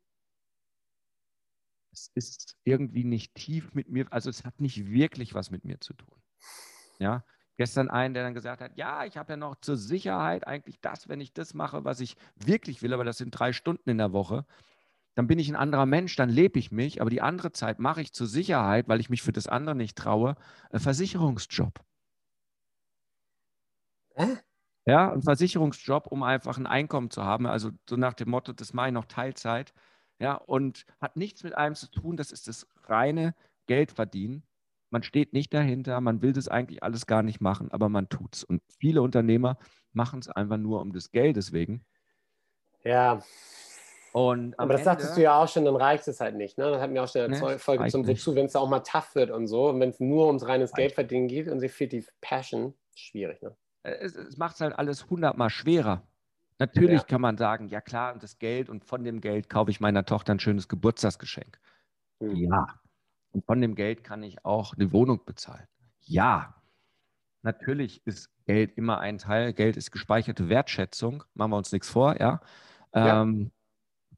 es 1.93 2.11
ist 2.15 2.57
irgendwie 2.65 3.05
nicht 3.05 3.35
tief 3.35 3.75
mit 3.75 3.91
mir, 3.91 4.07
also 4.11 4.31
es 4.31 4.45
hat 4.45 4.61
nicht 4.61 4.87
wirklich 4.87 5.35
was 5.35 5.51
mit 5.51 5.65
mir 5.65 5.81
zu 5.81 5.93
tun. 5.93 6.23
Ja, 6.99 7.25
gestern 7.57 7.91
einen, 7.91 8.15
der 8.15 8.23
dann 8.23 8.35
gesagt 8.35 8.63
hat, 8.63 8.77
ja, 8.77 9.05
ich 9.05 9.17
habe 9.17 9.35
ja 9.35 9.37
noch 9.37 9.57
zur 9.57 9.77
Sicherheit 9.77 10.47
eigentlich 10.47 10.81
das, 10.81 11.09
wenn 11.09 11.21
ich 11.21 11.35
das 11.35 11.53
mache, 11.53 11.85
was 11.85 12.01
ich 12.01 12.17
wirklich 12.37 12.81
will, 12.83 12.95
aber 12.95 13.05
das 13.05 13.19
sind 13.19 13.31
drei 13.31 13.53
Stunden 13.53 13.91
in 13.91 13.99
der 13.99 14.13
Woche, 14.13 14.47
dann 15.15 15.27
bin 15.27 15.39
ich 15.39 15.49
ein 15.51 15.57
anderer 15.57 15.85
Mensch, 15.85 16.17
dann 16.17 16.31
lebe 16.31 16.59
ich 16.59 16.73
mich, 16.73 17.01
aber 17.01 17.11
die 17.11 17.21
andere 17.21 17.53
Zeit 17.53 17.79
mache 17.79 18.01
ich 18.01 18.15
zur 18.15 18.27
Sicherheit, 18.27 18.89
weil 18.89 19.01
ich 19.01 19.11
mich 19.11 19.23
für 19.23 19.33
das 19.33 19.47
andere 19.47 19.75
nicht 19.75 19.99
traue, 19.99 20.37
Versicherungsjob. 20.73 21.85
Hä? 24.17 24.43
Ja, 24.85 25.13
ein 25.13 25.23
Versicherungsjob, 25.23 26.09
um 26.09 26.23
einfach 26.23 26.59
ein 26.59 26.67
Einkommen 26.67 27.11
zu 27.11 27.25
haben. 27.25 27.47
Also 27.47 27.71
so 27.89 27.97
nach 27.97 28.15
dem 28.15 28.31
Motto, 28.31 28.53
das 28.53 28.73
mache 28.73 28.89
ich 28.89 28.93
noch 28.93 29.05
Teilzeit. 29.05 29.73
Ja, 30.19 30.35
und 30.35 30.85
hat 31.01 31.17
nichts 31.17 31.45
mit 31.45 31.57
einem 31.57 31.75
zu 31.75 31.91
tun. 31.91 32.17
Das 32.17 32.33
ist 32.33 32.49
das 32.49 32.67
reine 32.85 33.35
Geldverdienen. 33.67 34.45
Man 34.91 35.03
steht 35.03 35.33
nicht 35.33 35.55
dahinter, 35.55 36.01
man 36.01 36.21
will 36.21 36.33
das 36.33 36.49
eigentlich 36.49 36.83
alles 36.83 37.07
gar 37.07 37.23
nicht 37.23 37.41
machen, 37.41 37.71
aber 37.73 37.89
man 37.89 38.09
tut 38.09 38.37
es. 38.37 38.45
Und 38.45 38.61
viele 38.79 39.03
Unternehmer 39.03 39.57
machen 39.93 40.21
es 40.21 40.29
einfach 40.29 40.59
nur 40.59 40.81
um 40.81 40.93
des 40.93 41.13
Geldes 41.13 41.53
wegen. 41.53 41.85
Ja. 42.85 43.23
Und 44.13 44.59
aber 44.59 44.75
das 44.75 44.83
Ende, 44.83 44.91
sagtest 44.91 45.17
du 45.17 45.23
ja 45.23 45.43
auch 45.43 45.49
schon, 45.49 45.65
dann 45.65 45.77
reicht 45.77 46.07
es 46.07 46.21
halt 46.21 46.37
nicht. 46.37 46.59
Ne? 46.59 46.71
Das 46.71 46.83
hat 46.83 46.91
mir 46.91 47.03
auch 47.03 47.09
schon 47.09 47.23
eine 47.23 47.41
ne, 47.41 47.59
Folge 47.59 47.87
zum 47.89 48.07
Wozu, 48.07 48.35
wenn 48.35 48.45
es 48.47 48.55
auch 48.55 48.69
mal 48.69 48.81
tough 48.81 49.15
wird 49.15 49.31
und 49.31 49.47
so. 49.47 49.71
Und 49.71 49.81
wenn 49.81 49.89
es 49.89 50.01
nur 50.01 50.27
ums 50.27 50.47
reines 50.47 50.73
Geldverdienen 50.73 51.29
geht 51.29 51.49
und 51.49 51.61
sich 51.61 51.73
fehlt 51.73 51.93
die 51.93 52.05
Passion, 52.21 52.75
schwierig. 52.95 53.41
Ne? 53.41 53.57
Äh, 53.83 53.93
es, 54.01 54.17
es 54.17 54.37
macht 54.37 54.55
es 54.55 54.61
halt 54.61 54.79
alles 54.79 55.09
hundertmal 55.11 55.51
schwerer. 55.51 56.03
Natürlich 56.59 57.01
ja. 57.01 57.07
kann 57.07 57.21
man 57.21 57.37
sagen, 57.37 57.69
ja 57.69 57.81
klar, 57.81 58.13
und 58.13 58.23
das 58.23 58.39
Geld 58.39 58.69
und 58.69 58.85
von 58.85 59.03
dem 59.05 59.21
Geld 59.21 59.49
kaufe 59.49 59.71
ich 59.71 59.81
meiner 59.81 60.05
Tochter 60.05 60.33
ein 60.35 60.41
schönes 60.41 60.69
Geburtstagsgeschenk. 60.69 61.59
Mhm. 62.21 62.37
Ja. 62.37 62.81
Und 63.33 63.45
von 63.47 63.61
dem 63.61 63.75
Geld 63.75 64.05
kann 64.05 64.23
ich 64.23 64.45
auch 64.45 64.75
eine 64.75 64.93
Wohnung 64.93 65.25
bezahlen. 65.25 65.67
Ja. 66.01 66.55
Natürlich 67.43 68.07
ist 68.07 68.31
Geld 68.45 68.77
immer 68.77 69.01
ein 69.01 69.19
Teil. 69.19 69.53
Geld 69.53 69.77
ist 69.77 69.91
gespeicherte 69.91 70.49
Wertschätzung. 70.49 71.25
Machen 71.35 71.51
wir 71.51 71.57
uns 71.57 71.73
nichts 71.73 71.89
vor, 71.89 72.21
ja. 72.21 72.41
ja. 72.95 73.23
Ähm, 73.23 73.51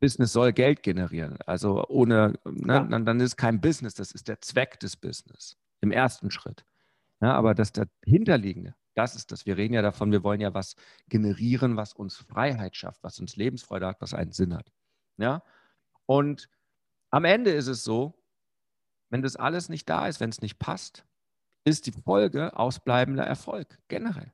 Business 0.00 0.32
soll 0.32 0.52
Geld 0.52 0.82
generieren. 0.82 1.38
Also 1.46 1.86
ohne, 1.88 2.34
ne, 2.44 2.74
ja. 2.74 2.80
dann, 2.80 3.06
dann 3.06 3.20
ist 3.20 3.26
es 3.26 3.36
kein 3.36 3.60
Business, 3.60 3.94
das 3.94 4.12
ist 4.12 4.28
der 4.28 4.40
Zweck 4.40 4.78
des 4.80 4.96
Business 4.96 5.56
im 5.80 5.92
ersten 5.92 6.30
Schritt. 6.30 6.66
Ja, 7.22 7.32
aber 7.32 7.54
das 7.54 7.72
dahinterliegende, 7.72 8.74
das 8.94 9.16
ist 9.16 9.32
das. 9.32 9.46
Wir 9.46 9.56
reden 9.56 9.74
ja 9.74 9.82
davon, 9.82 10.12
wir 10.12 10.22
wollen 10.22 10.40
ja 10.40 10.54
was 10.54 10.76
generieren, 11.08 11.76
was 11.76 11.92
uns 11.92 12.16
Freiheit 12.16 12.76
schafft, 12.76 13.02
was 13.02 13.18
uns 13.20 13.36
Lebensfreude 13.36 13.86
hat, 13.86 14.00
was 14.00 14.14
einen 14.14 14.32
Sinn 14.32 14.54
hat. 14.54 14.72
Ja? 15.16 15.42
Und 16.06 16.48
am 17.10 17.24
Ende 17.24 17.50
ist 17.50 17.68
es 17.68 17.84
so, 17.84 18.14
wenn 19.10 19.22
das 19.22 19.36
alles 19.36 19.68
nicht 19.68 19.88
da 19.88 20.08
ist, 20.08 20.20
wenn 20.20 20.30
es 20.30 20.42
nicht 20.42 20.58
passt, 20.58 21.04
ist 21.64 21.86
die 21.86 21.92
Folge 21.92 22.56
ausbleibender 22.58 23.24
Erfolg 23.24 23.78
generell. 23.88 24.32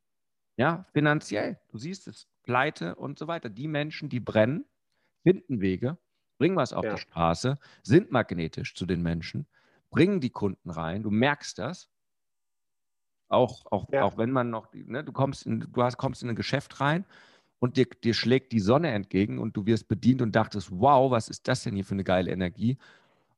Ja, 0.57 0.87
finanziell. 0.93 1.59
Du 1.69 1.79
siehst 1.79 2.09
es, 2.09 2.29
Pleite 2.43 2.97
und 2.97 3.19
so 3.19 3.29
weiter. 3.29 3.49
Die 3.49 3.69
Menschen, 3.69 4.09
die 4.09 4.21
brennen, 4.21 4.65
finden 5.23 5.61
Wege, 5.61 5.99
bringen 6.39 6.57
was 6.57 6.73
auf 6.73 6.85
ja. 6.85 6.95
die 6.95 7.01
Straße, 7.01 7.59
sind 7.83 8.11
magnetisch 8.11 8.75
zu 8.75 8.87
den 8.87 9.03
Menschen, 9.03 9.47
bringen 9.91 10.21
die 10.21 10.31
Kunden 10.31 10.71
rein, 10.71 11.03
du 11.03 11.11
merkst 11.11 11.59
das. 11.59 11.89
Auch, 13.31 13.65
auch, 13.71 13.87
ja. 13.93 14.03
auch 14.03 14.19
wenn 14.19 14.33
man 14.33 14.51
noch, 14.51 14.69
ne, 14.75 15.05
du 15.05 15.13
kommst 15.13 15.47
in, 15.47 15.61
du 15.61 15.83
hast, 15.83 15.97
kommst 15.97 16.23
in 16.23 16.29
ein 16.29 16.37
Geschäft 16.37 16.81
rein 16.81 17.05
und 17.61 17.77
dir, 17.77 17.87
dir 17.87 18.13
schlägt 18.13 18.53
die 18.53 18.59
Sonne 18.61 18.91
entgegen 18.91 19.39
und 19.39 19.57
du 19.57 19.67
wirst 19.67 19.87
bedient 19.87 20.21
und 20.21 20.35
dachtest, 20.35 20.69
wow, 20.73 21.11
was 21.11 21.29
ist 21.29 21.47
das 21.47 21.63
denn 21.63 21.77
hier 21.77 21.85
für 21.85 21.95
eine 21.95 22.05
geile 22.05 22.33
Energie? 22.33 22.77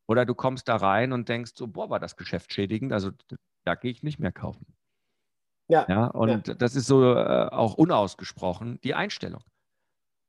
Oder 0.06 0.24
du 0.24 0.34
kommst 0.34 0.68
da 0.68 0.76
rein 0.76 1.12
und 1.12 1.28
denkst 1.28 1.52
so, 1.54 1.68
boah, 1.68 1.90
war 1.90 2.00
das 2.00 2.16
Geschäft 2.16 2.52
schädigend, 2.54 2.92
also 2.92 3.10
da 3.64 3.74
gehe 3.74 3.90
ich 3.90 4.02
nicht 4.02 4.18
mehr 4.18 4.32
kaufen. 4.32 4.66
Ja. 5.68 5.84
ja 5.88 6.06
und 6.06 6.48
ja. 6.48 6.54
das 6.54 6.74
ist 6.74 6.86
so 6.86 7.14
äh, 7.14 7.48
auch 7.50 7.74
unausgesprochen 7.74 8.80
die 8.82 8.94
Einstellung. 8.94 9.44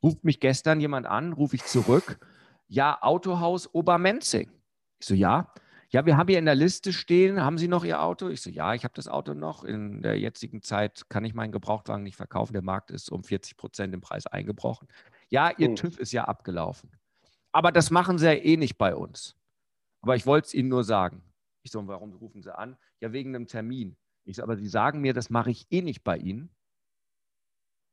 Ruft 0.03 0.25
mich 0.25 0.41
gestern 0.41 0.81
jemand 0.81 1.05
an, 1.05 1.31
rufe 1.31 1.55
ich 1.55 1.63
zurück, 1.63 2.19
ja, 2.67 2.97
Autohaus 3.01 3.73
Obermenzing. 3.73 4.51
Ich 4.99 5.07
so, 5.07 5.13
ja. 5.13 5.53
Ja, 5.93 6.07
wir 6.07 6.17
haben 6.17 6.27
hier 6.27 6.39
in 6.39 6.45
der 6.45 6.55
Liste 6.55 6.91
stehen, 6.91 7.39
haben 7.39 7.59
Sie 7.59 7.67
noch 7.67 7.85
Ihr 7.85 8.01
Auto? 8.01 8.27
Ich 8.29 8.41
so, 8.41 8.49
ja, 8.49 8.73
ich 8.73 8.83
habe 8.83 8.95
das 8.95 9.07
Auto 9.07 9.35
noch. 9.35 9.63
In 9.63 10.01
der 10.01 10.19
jetzigen 10.19 10.63
Zeit 10.63 11.07
kann 11.07 11.23
ich 11.23 11.35
meinen 11.35 11.51
Gebrauchtwagen 11.51 12.01
nicht 12.01 12.15
verkaufen. 12.15 12.53
Der 12.53 12.63
Markt 12.63 12.89
ist 12.89 13.11
um 13.11 13.23
40 13.23 13.57
Prozent 13.57 13.93
im 13.93 14.01
Preis 14.01 14.25
eingebrochen. 14.25 14.87
Ja, 15.29 15.51
Ihr 15.55 15.67
hm. 15.67 15.75
TÜV 15.75 15.99
ist 15.99 16.11
ja 16.11 16.23
abgelaufen. 16.23 16.89
Aber 17.51 17.71
das 17.71 17.91
machen 17.91 18.17
Sie 18.17 18.25
ja 18.25 18.33
eh 18.33 18.57
nicht 18.57 18.79
bei 18.79 18.95
uns. 18.95 19.35
Aber 20.01 20.15
ich 20.15 20.25
wollte 20.25 20.47
es 20.47 20.55
Ihnen 20.55 20.69
nur 20.69 20.83
sagen. 20.83 21.21
Ich 21.61 21.71
so, 21.71 21.87
warum 21.87 22.13
rufen 22.13 22.41
Sie 22.41 22.57
an? 22.57 22.75
Ja, 22.99 23.13
wegen 23.13 23.35
einem 23.35 23.45
Termin. 23.45 23.95
Ich 24.25 24.37
so, 24.37 24.43
aber 24.43 24.57
Sie 24.57 24.67
sagen 24.67 24.99
mir, 24.99 25.13
das 25.13 25.29
mache 25.29 25.51
ich 25.51 25.67
eh 25.69 25.83
nicht 25.83 26.03
bei 26.03 26.17
Ihnen. 26.17 26.49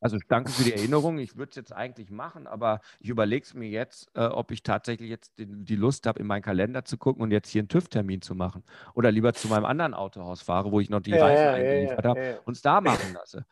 Also 0.01 0.17
danke 0.29 0.51
für 0.51 0.65
die 0.65 0.73
Erinnerung. 0.73 1.19
Ich 1.19 1.37
würde 1.37 1.51
es 1.51 1.57
jetzt 1.57 1.73
eigentlich 1.75 2.11
machen, 2.11 2.47
aber 2.47 2.81
ich 3.01 3.11
überlege 3.11 3.45
es 3.45 3.53
mir 3.53 3.69
jetzt, 3.69 4.11
äh, 4.15 4.25
ob 4.25 4.51
ich 4.51 4.63
tatsächlich 4.63 5.11
jetzt 5.11 5.39
die, 5.39 5.47
die 5.47 5.77
Lust 5.77 6.07
habe, 6.07 6.19
in 6.19 6.27
meinen 6.27 6.43
Kalender 6.43 6.85
zu 6.85 6.97
gucken 6.97 7.23
und 7.23 7.31
jetzt 7.31 7.51
hier 7.51 7.61
einen 7.61 7.69
TÜV-Termin 7.69 8.23
zu 8.23 8.35
machen. 8.35 8.65
Oder 8.95 9.13
lieber 9.13 9.35
zu 9.35 9.49
meinem 9.49 9.67
anderen 9.67 9.93
Autohaus 9.93 10.41
fahre, 10.41 10.73
wo 10.73 10.81
ich 10.81 10.89
noch 10.89 11.01
die 11.01 11.11
ja, 11.11 11.25
Reifen 11.25 11.45
ja, 11.45 11.53
eingeliefert 11.53 12.05
ja, 12.05 12.11
habe 12.11 12.25
ja. 12.25 12.39
und 12.45 12.55
es 12.55 12.63
da 12.63 12.81
machen 12.81 13.13
lasse. 13.13 13.45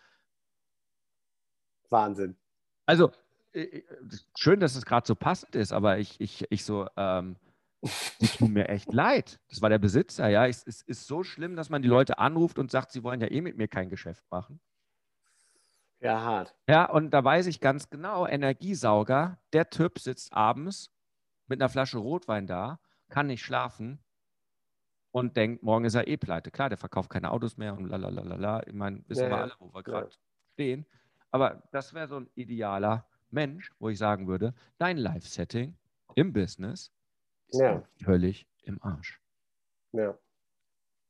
Wahnsinn. 1.90 2.37
Also 2.87 3.12
äh, 3.52 3.61
äh 3.61 3.85
schön, 4.35 4.61
dass 4.61 4.75
es 4.75 4.87
gerade 4.87 5.07
so 5.07 5.14
passend 5.14 5.55
ist, 5.55 5.73
aber 5.73 5.99
ich, 5.99 6.19
ich, 6.19 6.47
ich 6.50 6.64
so, 6.64 6.87
ähm, 6.97 7.37
die 8.21 8.26
tun 8.26 8.55
mir 8.55 8.69
echt 8.69 8.93
leid. 8.93 9.38
Das 9.50 9.61
war 9.61 9.69
der 9.69 9.78
Besitzer, 9.78 10.28
ja. 10.28 10.47
Es, 10.47 10.67
es 10.67 10.81
ist 10.83 11.07
so 11.07 11.23
schlimm, 11.23 11.57
dass 11.57 11.69
man 11.69 11.83
die 11.83 11.88
Leute 11.88 12.19
anruft 12.19 12.59
und 12.59 12.71
sagt, 12.71 12.93
sie 12.93 13.02
wollen 13.02 13.21
ja 13.21 13.31
eh 13.31 13.43
mit 13.43 13.59
mir 13.59 13.69
kein 13.69 13.90
Geschäft 13.90 14.25
machen. 14.31 14.61
Ja, 16.00 16.21
hart. 16.23 16.55
Ja, 16.69 16.88
und 16.88 17.11
da 17.11 17.25
weiß 17.25 17.47
ich 17.47 17.61
ganz 17.61 17.90
genau, 17.90 18.26
Energiesauger, 18.26 19.38
der 19.52 19.71
Typ 19.71 19.99
sitzt 19.99 20.33
abends 20.33 20.93
mit 21.49 21.61
einer 21.61 21.69
Flasche 21.69 21.99
Rotwein 21.99 22.47
da, 22.47 22.78
kann 23.09 23.26
nicht 23.26 23.43
schlafen 23.43 23.99
und 25.11 25.37
denkt, 25.37 25.62
morgen 25.62 25.85
ist 25.85 25.95
er 25.95 26.07
eh 26.07 26.17
pleite. 26.17 26.50
Klar, 26.50 26.69
der 26.69 26.78
verkauft 26.78 27.11
keine 27.11 27.33
Autos 27.33 27.57
mehr 27.57 27.76
und 27.76 27.88
lalalala. 27.88 28.62
Ich 28.67 28.75
meine, 28.75 29.02
wissen 29.09 29.25
ja, 29.25 29.31
wir 29.31 29.38
alle, 29.38 29.55
wo 29.59 29.73
wir 29.75 29.83
gerade 29.83 30.07
ja. 30.09 30.17
stehen. 30.52 30.87
Aber 31.31 31.62
das 31.73 31.95
wäre 31.95 32.07
so 32.07 32.17
ein 32.17 32.31
idealer 32.35 33.07
Mensch, 33.31 33.73
wo 33.78 33.88
ich 33.88 33.99
sagen 33.99 34.28
würde, 34.28 34.55
dein 34.78 34.97
Live-Setting 34.97 35.76
im 36.14 36.33
Business 36.33 36.93
ist 37.49 37.61
ja. 37.61 37.83
völlig 38.02 38.47
im 38.62 38.83
Arsch. 38.83 39.21
Ja. 39.93 40.17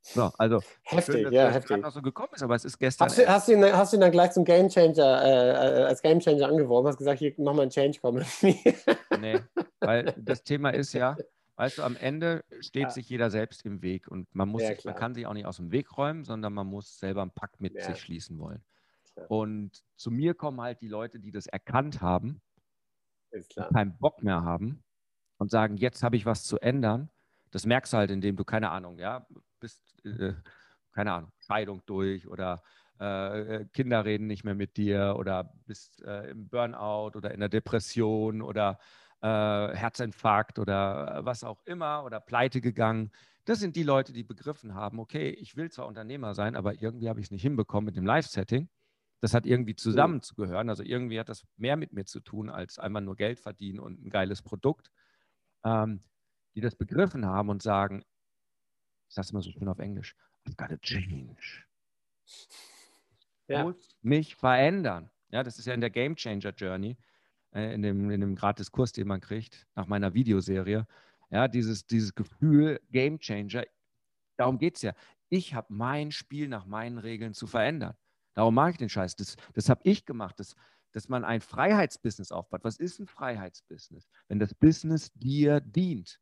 So, 0.01 0.31
also 0.39 0.61
heftig, 0.83 1.15
schön, 1.15 1.25
dass 1.25 1.33
ja, 1.33 1.47
das 1.47 1.55
heftig. 1.57 1.77
noch 1.79 1.91
so 1.91 2.01
gekommen 2.01 2.31
ist, 2.35 2.43
aber 2.43 2.55
es 2.55 2.65
ist 2.65 2.79
gestern. 2.79 3.09
Hast 3.09 3.19
du, 3.19 3.29
hast 3.29 3.49
du, 3.49 3.53
ihn, 3.53 3.65
hast 3.65 3.93
du 3.93 3.97
ihn 3.97 4.01
dann 4.01 4.13
gleich 4.13 4.33
zum 4.33 4.45
Gamechanger, 4.45 5.25
äh, 5.25 5.83
als 5.85 6.01
Gamechanger 6.03 6.49
angeworben, 6.49 6.89
hast 6.89 6.99
gesagt, 6.99 7.19
hier 7.19 7.35
nochmal 7.37 7.67
ein 7.67 7.71
Change 7.71 7.99
kommen? 8.01 8.25
nee, 9.21 9.41
weil 9.81 10.15
das 10.17 10.45
Thema 10.45 10.71
ist 10.71 10.93
ja, 10.95 11.17
weißt 11.57 11.79
du, 11.79 11.83
am 11.83 11.97
Ende 11.97 12.45
steht 12.61 12.85
ja. 12.85 12.91
sich 12.91 13.09
jeder 13.09 13.31
selbst 13.31 13.67
im 13.67 13.83
Weg 13.83 14.09
und 14.09 14.35
man 14.35 14.49
muss, 14.49 14.63
ja, 14.63 14.75
sich, 14.75 14.85
man 14.85 14.95
kann 14.95 15.15
sich 15.15 15.27
auch 15.27 15.35
nicht 15.35 15.47
aus 15.47 15.57
dem 15.57 15.73
Weg 15.73 15.97
räumen, 15.99 16.25
sondern 16.25 16.55
man 16.55 16.67
muss 16.67 16.99
selber 16.99 17.23
einen 17.23 17.33
Pakt 17.33 17.61
mit 17.61 17.81
sich 17.83 17.99
schließen 17.99 18.39
wollen. 18.39 18.63
Und 19.27 19.83
zu 19.97 20.11
mir 20.11 20.35
kommen 20.35 20.61
halt 20.61 20.81
die 20.81 20.89
Leute, 20.89 21.19
die 21.19 21.33
das 21.33 21.47
erkannt 21.47 22.01
haben, 22.01 22.41
keinen 23.73 23.99
Bock 23.99 24.23
mehr 24.23 24.43
haben 24.43 24.83
und 25.39 25.51
sagen, 25.51 25.77
jetzt 25.77 26.03
habe 26.03 26.17
ich 26.17 26.25
was 26.25 26.45
zu 26.45 26.59
ändern. 26.59 27.11
Das 27.51 27.67
merkst 27.67 27.93
du 27.93 27.97
halt, 27.97 28.11
indem 28.11 28.37
du, 28.37 28.45
keine 28.45 28.71
Ahnung, 28.71 28.99
ja, 28.99 29.27
bist, 29.61 29.95
äh, 30.05 30.35
keine 30.93 31.13
Ahnung, 31.13 31.33
Scheidung 31.39 31.83
durch 31.87 32.27
oder 32.27 32.63
äh, 32.99 33.65
Kinder 33.73 34.05
reden 34.05 34.27
nicht 34.27 34.45
mehr 34.45 34.55
mit 34.55 34.77
dir 34.77 35.17
oder 35.19 35.53
bist 35.67 36.03
äh, 36.03 36.31
im 36.31 36.49
Burnout 36.49 37.17
oder 37.17 37.33
in 37.33 37.41
der 37.41 37.49
Depression 37.49 38.43
oder 38.43 38.79
äh, 39.21 39.27
Herzinfarkt 39.29 40.59
oder 40.59 41.21
was 41.25 41.45
auch 41.45 41.63
immer 41.65 42.05
oder 42.05 42.21
pleite 42.21 42.61
gegangen. 42.61 43.11
Das 43.45 43.61
sind 43.61 43.77
die 43.77 43.83
Leute, 43.83 44.13
die 44.13 44.25
begriffen 44.25 44.75
haben, 44.75 44.99
okay, 44.99 45.31
ich 45.31 45.57
will 45.57 45.71
zwar 45.71 45.87
Unternehmer 45.87 46.35
sein, 46.35 46.57
aber 46.57 46.83
irgendwie 46.83 47.09
habe 47.09 47.21
ich 47.21 47.27
es 47.27 47.31
nicht 47.31 47.43
hinbekommen 47.43 47.87
mit 47.87 47.97
dem 47.97 48.05
Live-Setting. 48.05 48.69
Das 49.21 49.35
hat 49.35 49.47
irgendwie 49.47 49.75
zusammenzugehören. 49.75 50.69
Also 50.69 50.83
irgendwie 50.83 51.19
hat 51.19 51.29
das 51.29 51.45
mehr 51.57 51.77
mit 51.77 51.93
mir 51.93 52.05
zu 52.05 52.21
tun, 52.21 52.51
als 52.51 52.79
einmal 52.79 53.03
nur 53.03 53.17
Geld 53.17 53.41
verdienen 53.41 53.81
und 53.81 54.05
ein 54.05 54.11
geiles 54.11 54.43
Produkt. 54.43 54.91
Ähm, 55.65 56.03
die 56.59 56.61
das 56.61 56.75
begriffen 56.75 57.25
haben 57.25 57.51
und 57.51 57.63
sagen, 57.63 58.03
ich 59.09 59.15
sage 59.15 59.25
es 59.25 59.31
immer 59.31 59.43
so 59.43 59.51
schön 59.51 59.69
auf 59.69 59.79
Englisch, 59.79 60.15
I've 60.47 60.57
got 60.57 60.69
to 60.69 60.77
change. 60.77 61.65
Ja. 63.49 63.65
Muss 63.65 63.97
mich 64.03 64.37
verändern. 64.37 65.11
Ja, 65.31 65.43
das 65.43 65.59
ist 65.59 65.67
ja 65.67 65.75
in 65.75 65.81
der 65.81 65.91
Game 65.91 66.17
Changer 66.17 66.51
Journey, 66.51 66.97
äh, 67.53 67.75
in, 67.75 67.83
dem, 67.83 68.11
in 68.11 68.21
dem 68.21 68.35
Gratiskurs, 68.35 68.93
den 68.93 69.09
man 69.09 69.21
kriegt, 69.21 69.67
nach 69.75 69.87
meiner 69.87 70.15
Videoserie. 70.15 70.87
Ja, 71.31 71.49
dieses, 71.49 71.87
dieses 71.87 72.15
Gefühl 72.15 72.81
Game 72.91 73.19
Changer, 73.19 73.65
darum 74.37 74.59
geht 74.59 74.77
es 74.77 74.83
ja. 74.83 74.93
Ich 75.31 75.55
habe 75.55 75.73
mein 75.73 76.11
Spiel 76.11 76.49
nach 76.49 76.65
meinen 76.65 76.99
Regeln 76.99 77.35
zu 77.35 77.47
verändern. 77.47 77.95
Darum 78.35 78.55
mache 78.55 78.71
ich 78.71 78.77
den 78.79 78.89
Scheiß. 78.89 79.17
Das, 79.17 79.37
das 79.53 79.69
habe 79.69 79.81
ich 79.85 80.07
gemacht, 80.07 80.39
das, 80.41 80.55
dass 80.93 81.09
man 81.09 81.25
ein 81.25 81.41
Freiheitsbusiness 81.41 82.33
aufbaut. 82.33 82.65
Was 82.65 82.79
ist 82.79 82.99
ein 82.99 83.07
Freiheitsbusiness? 83.07 84.09
Wenn 84.29 84.39
das 84.39 84.55
Business 84.55 85.13
dir 85.13 85.61
dient, 85.61 86.21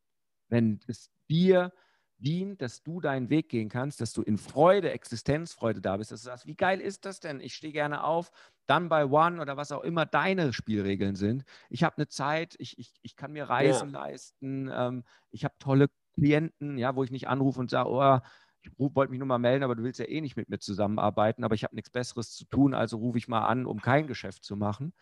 wenn 0.49 0.79
es 0.87 1.09
dir 1.29 1.71
dient, 2.19 2.61
dass 2.61 2.83
du 2.83 2.99
deinen 2.99 3.29
Weg 3.29 3.49
gehen 3.49 3.69
kannst, 3.69 4.01
dass 4.01 4.13
du 4.13 4.21
in 4.21 4.37
Freude, 4.37 4.91
Existenzfreude 4.91 5.81
da 5.81 5.97
bist, 5.97 6.11
dass 6.11 6.21
du 6.21 6.25
sagst, 6.25 6.47
wie 6.47 6.55
geil 6.55 6.81
ist 6.81 7.05
das 7.05 7.19
denn? 7.19 7.39
Ich 7.39 7.53
stehe 7.53 7.73
gerne 7.73 8.03
auf, 8.03 8.31
dann 8.65 8.89
bei 8.89 9.05
One 9.05 9.41
oder 9.41 9.57
was 9.57 9.71
auch 9.71 9.83
immer 9.83 10.05
deine 10.05 10.53
Spielregeln 10.53 11.15
sind. 11.15 11.43
Ich 11.69 11.83
habe 11.83 11.97
eine 11.97 12.07
Zeit, 12.07 12.55
ich, 12.59 12.77
ich, 12.79 12.99
ich 13.01 13.15
kann 13.15 13.33
mir 13.33 13.49
Reisen 13.49 13.91
ja. 13.91 14.01
leisten, 14.01 14.69
ähm, 14.73 15.03
ich 15.31 15.43
habe 15.43 15.55
tolle 15.59 15.89
Klienten, 16.15 16.77
ja, 16.77 16.95
wo 16.95 17.03
ich 17.03 17.11
nicht 17.11 17.27
anrufe 17.27 17.59
und 17.59 17.69
sage, 17.69 17.89
oh, 17.89 18.19
ich 18.61 18.71
wollte 18.77 19.11
mich 19.11 19.19
nur 19.19 19.27
mal 19.27 19.37
melden, 19.37 19.63
aber 19.63 19.75
du 19.75 19.83
willst 19.83 19.99
ja 19.99 20.07
eh 20.07 20.19
nicht 20.19 20.35
mit 20.35 20.49
mir 20.49 20.59
zusammenarbeiten, 20.59 21.43
aber 21.43 21.55
ich 21.55 21.63
habe 21.63 21.75
nichts 21.75 21.89
Besseres 21.89 22.33
zu 22.33 22.45
tun, 22.45 22.73
also 22.73 22.97
rufe 22.97 23.17
ich 23.17 23.27
mal 23.27 23.45
an, 23.45 23.65
um 23.65 23.79
kein 23.79 24.07
Geschäft 24.07 24.43
zu 24.43 24.57
machen 24.57 24.93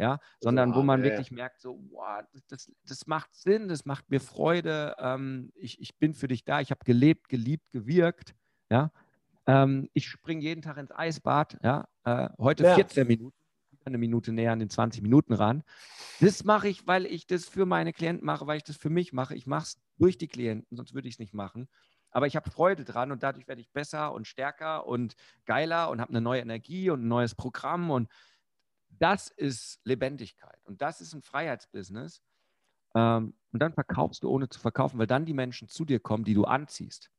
ja, 0.00 0.18
sondern 0.40 0.74
wo 0.74 0.82
man 0.82 1.00
ja, 1.00 1.10
wirklich 1.10 1.30
merkt, 1.30 1.60
so, 1.60 1.78
wow, 1.90 2.22
das, 2.48 2.72
das 2.88 3.06
macht 3.06 3.34
Sinn, 3.34 3.68
das 3.68 3.84
macht 3.84 4.10
mir 4.10 4.20
Freude, 4.20 4.96
ähm, 4.98 5.52
ich, 5.54 5.78
ich 5.80 5.98
bin 5.98 6.14
für 6.14 6.26
dich 6.26 6.44
da, 6.44 6.60
ich 6.60 6.70
habe 6.70 6.84
gelebt, 6.84 7.28
geliebt, 7.28 7.70
gewirkt, 7.70 8.34
ja, 8.70 8.90
ähm, 9.46 9.90
ich 9.92 10.08
springe 10.08 10.42
jeden 10.42 10.62
Tag 10.62 10.78
ins 10.78 10.90
Eisbad, 10.90 11.58
ja, 11.62 11.86
äh, 12.04 12.30
heute 12.38 12.64
ja. 12.64 12.74
14 12.74 13.06
Minuten, 13.06 13.36
eine 13.84 13.98
Minute 13.98 14.32
näher 14.32 14.52
an 14.52 14.58
den 14.58 14.70
20 14.70 15.02
Minuten 15.02 15.34
ran. 15.34 15.64
Das 16.20 16.44
mache 16.44 16.68
ich, 16.68 16.86
weil 16.86 17.06
ich 17.06 17.26
das 17.26 17.46
für 17.46 17.66
meine 17.66 17.92
Klienten 17.92 18.24
mache, 18.24 18.46
weil 18.46 18.56
ich 18.56 18.64
das 18.64 18.76
für 18.76 18.90
mich 18.90 19.12
mache. 19.12 19.34
Ich 19.34 19.46
mache 19.46 19.64
es 19.64 19.78
durch 19.98 20.18
die 20.18 20.28
Klienten, 20.28 20.76
sonst 20.76 20.94
würde 20.94 21.08
ich 21.08 21.14
es 21.14 21.18
nicht 21.18 21.34
machen. 21.34 21.68
Aber 22.10 22.26
ich 22.26 22.36
habe 22.36 22.50
Freude 22.50 22.84
dran 22.84 23.12
und 23.12 23.22
dadurch 23.22 23.46
werde 23.48 23.60
ich 23.60 23.70
besser 23.70 24.12
und 24.12 24.26
stärker 24.26 24.86
und 24.86 25.14
geiler 25.46 25.90
und 25.90 26.00
habe 26.00 26.10
eine 26.10 26.20
neue 26.20 26.40
Energie 26.40 26.90
und 26.90 27.04
ein 27.04 27.08
neues 27.08 27.34
Programm 27.34 27.90
und 27.90 28.08
das 28.98 29.28
ist 29.28 29.80
Lebendigkeit 29.84 30.60
und 30.64 30.82
das 30.82 31.00
ist 31.00 31.14
ein 31.14 31.22
Freiheitsbusiness. 31.22 32.22
Ähm, 32.94 33.34
und 33.52 33.60
dann 33.60 33.72
verkaufst 33.72 34.22
du, 34.22 34.30
ohne 34.30 34.48
zu 34.48 34.60
verkaufen, 34.60 34.98
weil 34.98 35.06
dann 35.06 35.24
die 35.24 35.34
Menschen 35.34 35.68
zu 35.68 35.84
dir 35.84 36.00
kommen, 36.00 36.24
die 36.24 36.34
du 36.34 36.44
anziehst. 36.44 37.10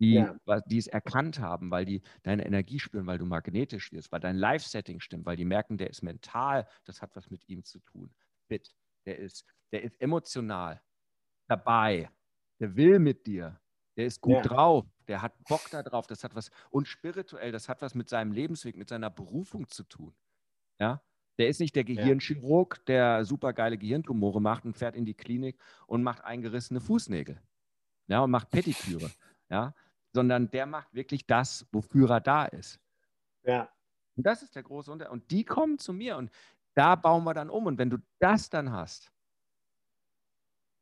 Die, 0.00 0.14
ja. 0.14 0.36
die 0.66 0.78
es 0.78 0.88
erkannt 0.88 1.38
haben, 1.38 1.70
weil 1.70 1.84
die 1.84 2.02
deine 2.24 2.44
Energie 2.44 2.80
spüren, 2.80 3.06
weil 3.06 3.18
du 3.18 3.26
magnetisch 3.26 3.92
wirst, 3.92 4.10
weil 4.10 4.18
dein 4.18 4.36
Live-Setting 4.36 4.98
stimmt, 4.98 5.24
weil 5.24 5.36
die 5.36 5.44
merken, 5.44 5.78
der 5.78 5.88
ist 5.88 6.02
mental, 6.02 6.66
das 6.84 7.00
hat 7.00 7.14
was 7.14 7.30
mit 7.30 7.48
ihm 7.48 7.62
zu 7.62 7.78
tun. 7.78 8.12
Fit, 8.48 8.74
der 9.06 9.18
ist, 9.18 9.46
der 9.70 9.82
ist 9.82 10.00
emotional 10.00 10.82
dabei, 11.46 12.10
der 12.58 12.74
will 12.74 12.98
mit 12.98 13.26
dir, 13.26 13.60
der 13.96 14.06
ist 14.06 14.20
gut 14.20 14.34
ja. 14.34 14.42
drauf, 14.42 14.84
der 15.06 15.22
hat 15.22 15.32
Bock 15.44 15.70
darauf, 15.70 16.08
das 16.08 16.24
hat 16.24 16.34
was, 16.34 16.50
und 16.70 16.88
spirituell, 16.88 17.52
das 17.52 17.68
hat 17.68 17.80
was 17.80 17.94
mit 17.94 18.08
seinem 18.08 18.32
Lebensweg, 18.32 18.76
mit 18.76 18.88
seiner 18.88 19.10
Berufung 19.10 19.68
zu 19.68 19.84
tun. 19.84 20.14
Ja? 20.78 21.02
Der 21.38 21.48
ist 21.48 21.60
nicht 21.60 21.74
der 21.74 21.84
Gehirnchirurg, 21.84 22.84
der 22.86 23.24
super 23.24 23.52
geile 23.52 23.76
Gehirntumore 23.76 24.40
macht 24.40 24.64
und 24.64 24.76
fährt 24.76 24.94
in 24.94 25.04
die 25.04 25.14
Klinik 25.14 25.58
und 25.86 26.02
macht 26.02 26.22
eingerissene 26.24 26.80
Fußnägel. 26.80 27.40
Ja, 28.06 28.20
und 28.20 28.30
macht 28.30 28.50
Pettiküre. 28.50 29.10
Ja, 29.50 29.74
sondern 30.14 30.50
der 30.50 30.64
macht 30.64 30.94
wirklich 30.94 31.26
das, 31.26 31.66
wofür 31.70 32.10
er 32.10 32.20
da 32.20 32.46
ist. 32.46 32.80
Ja. 33.42 33.68
Und 34.16 34.24
das 34.24 34.42
ist 34.42 34.56
der 34.56 34.62
große 34.62 34.90
Unterschied. 34.90 35.12
Und 35.12 35.30
die 35.30 35.44
kommen 35.44 35.78
zu 35.78 35.92
mir 35.92 36.16
und 36.16 36.32
da 36.72 36.96
bauen 36.96 37.24
wir 37.24 37.34
dann 37.34 37.50
um. 37.50 37.66
Und 37.66 37.78
wenn 37.78 37.90
du 37.90 37.98
das 38.18 38.48
dann 38.48 38.72
hast, 38.72 39.12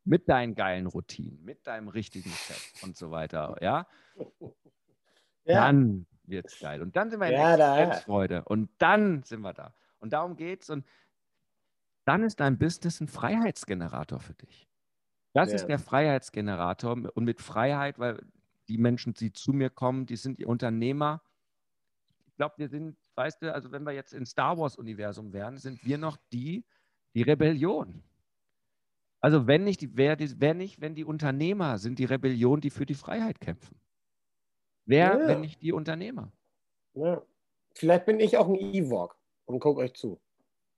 mit 0.05 0.29
deinen 0.29 0.55
geilen 0.55 0.87
Routinen, 0.87 1.43
mit 1.43 1.67
deinem 1.67 1.89
richtigen 1.89 2.29
Set 2.29 2.83
und 2.83 2.95
so 2.95 3.11
weiter, 3.11 3.57
ja, 3.61 3.85
ja. 5.43 5.65
dann 5.65 6.05
wird 6.23 6.47
es 6.47 6.59
geil. 6.59 6.81
Und 6.81 6.95
dann 6.95 7.09
sind 7.09 7.19
wir 7.19 7.27
in 7.27 7.33
ja, 7.33 7.53
Existenzfreude 7.53 8.43
und 8.45 8.69
dann 8.77 9.23
sind 9.23 9.41
wir 9.41 9.53
da. 9.53 9.73
Und 10.03 10.11
darum 10.11 10.35
geht 10.35 10.63
es. 10.63 10.69
Und 10.69 10.85
dann 12.03 12.23
ist 12.23 12.41
dein 12.41 12.57
Business 12.57 12.99
ein 12.99 13.07
Freiheitsgenerator 13.07 14.19
für 14.19 14.33
dich. 14.33 14.67
Das 15.31 15.49
ja. 15.49 15.55
ist 15.55 15.67
der 15.67 15.79
Freiheitsgenerator. 15.79 16.91
Und 17.15 17.23
mit 17.23 17.39
Freiheit, 17.39 17.97
weil 17.99 18.21
die 18.67 18.77
Menschen, 18.77 19.13
die 19.13 19.31
zu 19.31 19.53
mir 19.53 19.69
kommen, 19.69 20.05
die 20.05 20.17
sind 20.17 20.39
die 20.39 20.45
Unternehmer. 20.45 21.23
Ich 22.25 22.35
glaube, 22.35 22.55
wir 22.57 22.67
sind, 22.67 22.97
weißt 23.15 23.41
du, 23.41 23.53
also 23.53 23.71
wenn 23.71 23.83
wir 23.83 23.93
jetzt 23.93 24.13
im 24.13 24.25
Star 24.25 24.57
Wars-Universum 24.57 25.31
wären, 25.31 25.57
sind 25.57 25.85
wir 25.85 25.97
noch 25.97 26.17
die, 26.33 26.65
die 27.13 27.21
Rebellion. 27.21 28.03
Also 29.21 29.47
wenn 29.47 29.63
nicht, 29.63 29.79
die, 29.79 29.95
wer, 29.95 30.17
wer 30.19 30.53
nicht, 30.53 30.81
wenn 30.81 30.95
die 30.95 31.05
Unternehmer 31.05 31.77
sind 31.77 31.97
die 31.97 32.05
Rebellion, 32.05 32.59
die 32.59 32.69
für 32.69 32.85
die 32.85 32.93
Freiheit 32.93 33.39
kämpfen. 33.39 33.79
Wer, 34.85 35.17
ja. 35.17 35.27
wenn 35.29 35.39
nicht 35.39 35.61
die 35.61 35.71
Unternehmer? 35.71 36.33
Ja. 36.93 37.21
Vielleicht 37.73 38.05
bin 38.05 38.19
ich 38.19 38.37
auch 38.37 38.49
ein 38.49 38.55
E-Walk 38.55 39.15
und 39.45 39.59
gucke 39.59 39.81
euch 39.81 39.93
zu. 39.93 40.19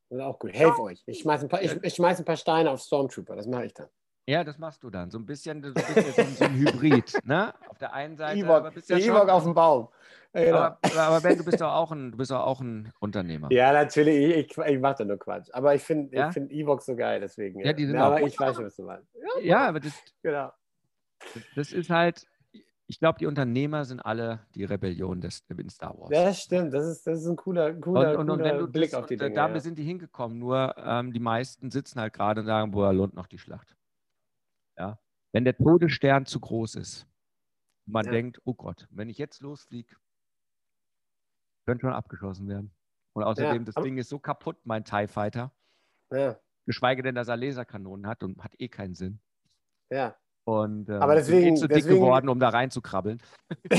Das 0.10 0.20
ist 0.20 0.24
auch 0.24 0.40
gut. 0.40 0.54
Helf 0.54 0.78
euch. 0.80 1.04
Ich 1.06 1.20
schmeiße 1.20 1.46
ein, 1.46 1.50
paar, 1.50 1.62
ich, 1.62 1.72
ich 1.82 1.96
schmeiß 1.96 2.20
ein 2.20 2.26
paar 2.26 2.38
Steine 2.38 2.72
auf 2.72 2.82
Stormtrooper. 2.82 3.36
Das 3.36 3.48
mache 3.48 3.66
ich 3.66 3.74
dann. 3.74 3.88
Ja, 4.28 4.44
das 4.44 4.58
machst 4.58 4.84
du 4.84 4.90
dann. 4.90 5.12
So 5.12 5.20
ein 5.20 5.26
bisschen, 5.26 5.62
so 5.62 5.70
ein, 5.70 5.74
bisschen 5.74 6.36
so 6.36 6.46
ein 6.46 6.56
Hybrid. 6.56 7.14
Ne? 7.26 7.54
Auf 7.70 7.78
der 7.78 7.94
einen 7.94 8.18
Seite. 8.18 8.40
E-Walk, 8.40 8.74
ja 8.88 8.98
E-Walk 8.98 9.30
auf 9.30 9.44
dem 9.44 9.54
Baum. 9.54 9.90
genau. 10.34 10.58
aber, 10.58 10.80
aber, 10.98 11.22
Ben, 11.22 11.38
du 11.38 11.46
bist 11.46 11.62
doch 11.62 11.72
auch 11.72 11.92
ein, 11.92 12.12
du 12.12 12.18
bist 12.18 12.32
doch 12.32 12.42
auch 12.42 12.60
ein 12.60 12.92
Unternehmer. 13.00 13.52
Ja, 13.52 13.72
natürlich. 13.72 14.36
Ich, 14.36 14.58
ich, 14.58 14.66
ich 14.66 14.80
mache 14.80 14.96
da 15.00 15.06
nur 15.06 15.18
Quatsch. 15.18 15.50
Aber 15.54 15.76
ich 15.76 15.84
finde 15.84 16.16
ja? 16.16 16.32
find 16.32 16.52
E-Walk 16.52 16.82
so 16.82 16.96
geil, 16.96 17.20
deswegen. 17.20 17.60
Ja, 17.60 17.74
die 17.74 17.86
sind 17.86 17.96
ja, 17.96 18.06
aber 18.06 18.22
ich 18.22 18.40
weiß 18.40 18.56
schon, 18.56 18.66
was 18.66 18.76
du 18.76 18.84
meinst. 18.84 19.08
Ja, 19.14 19.42
ja 19.42 19.68
aber 19.68 19.80
das, 19.80 19.94
genau. 20.24 20.52
das 21.56 21.72
ist 21.72 21.90
halt, 21.92 22.26
ich 22.88 23.00
glaube, 23.00 23.18
die 23.18 23.26
Unternehmer 23.26 23.86
sind 23.86 24.00
alle 24.00 24.46
die 24.54 24.64
Rebellion 24.64 25.20
des 25.20 25.44
in 25.50 25.70
Star 25.70 25.98
Wars. 25.98 26.10
Ja, 26.12 26.34
stimmt. 26.34 26.74
Das 26.74 26.86
ist, 26.86 27.08
das 27.08 27.22
ist 27.22 27.28
ein 27.28 27.36
cooler, 27.36 27.74
cooler, 27.74 28.20
und, 28.20 28.30
und, 28.30 28.38
cooler 28.40 28.64
und 28.64 28.72
Blick 28.72 28.92
das, 28.92 29.00
auf 29.00 29.06
die 29.08 29.18
Dinge. 29.18 29.34
Damit 29.34 29.56
ja. 29.56 29.62
sind 29.62 29.80
die 29.80 29.84
hingekommen. 29.84 30.38
Nur 30.38 30.76
ähm, 30.78 31.12
die 31.12 31.20
meisten 31.20 31.72
sitzen 31.72 32.00
halt 32.00 32.14
gerade 32.14 32.42
und 32.42 32.48
sagen, 32.48 32.72
boah, 32.72 32.94
lohnt 32.94 33.16
noch 33.16 33.28
die 33.28 33.40
Schlacht. 33.40 33.76
Ja. 34.78 35.00
Wenn 35.32 35.46
der 35.46 35.58
Todesstern 35.58 36.26
zu 36.26 36.40
groß 36.40 36.76
ist, 36.76 37.08
man 37.86 38.06
ja. 38.06 38.12
denkt, 38.12 38.40
oh 38.46 38.54
Gott, 38.54 38.88
wenn 38.92 39.10
ich 39.10 39.18
jetzt 39.18 39.42
losfliege, 39.42 39.96
könnte 41.66 41.82
schon 41.82 41.94
abgeschossen 41.94 42.48
werden. 42.48 42.72
Und 43.14 43.24
außerdem, 43.24 43.66
ja. 43.66 43.72
das 43.72 43.84
Ding 43.84 43.98
ist 43.98 44.10
so 44.10 44.20
kaputt, 44.20 44.58
mein 44.64 44.84
TIE 44.84 45.08
Fighter. 45.08 45.52
Ja. 46.12 46.38
Geschweige 46.66 47.02
denn, 47.02 47.16
dass 47.16 47.28
er 47.28 47.38
Laserkanonen 47.38 48.08
hat 48.08 48.24
und 48.24 48.44
hat 48.44 48.54
eh 48.60 48.68
keinen 48.68 48.94
Sinn. 48.94 49.20
Ja. 49.90 50.16
Und 50.46 50.90
ähm, 50.90 51.02
aber 51.02 51.16
deswegen, 51.16 51.46
bin 51.46 51.58
zu 51.58 51.68
dick 51.68 51.78
deswegen, 51.78 51.96
geworden, 51.96 52.30
um 52.30 52.40
da 52.40 52.50
reinzukrabbeln. 52.50 53.20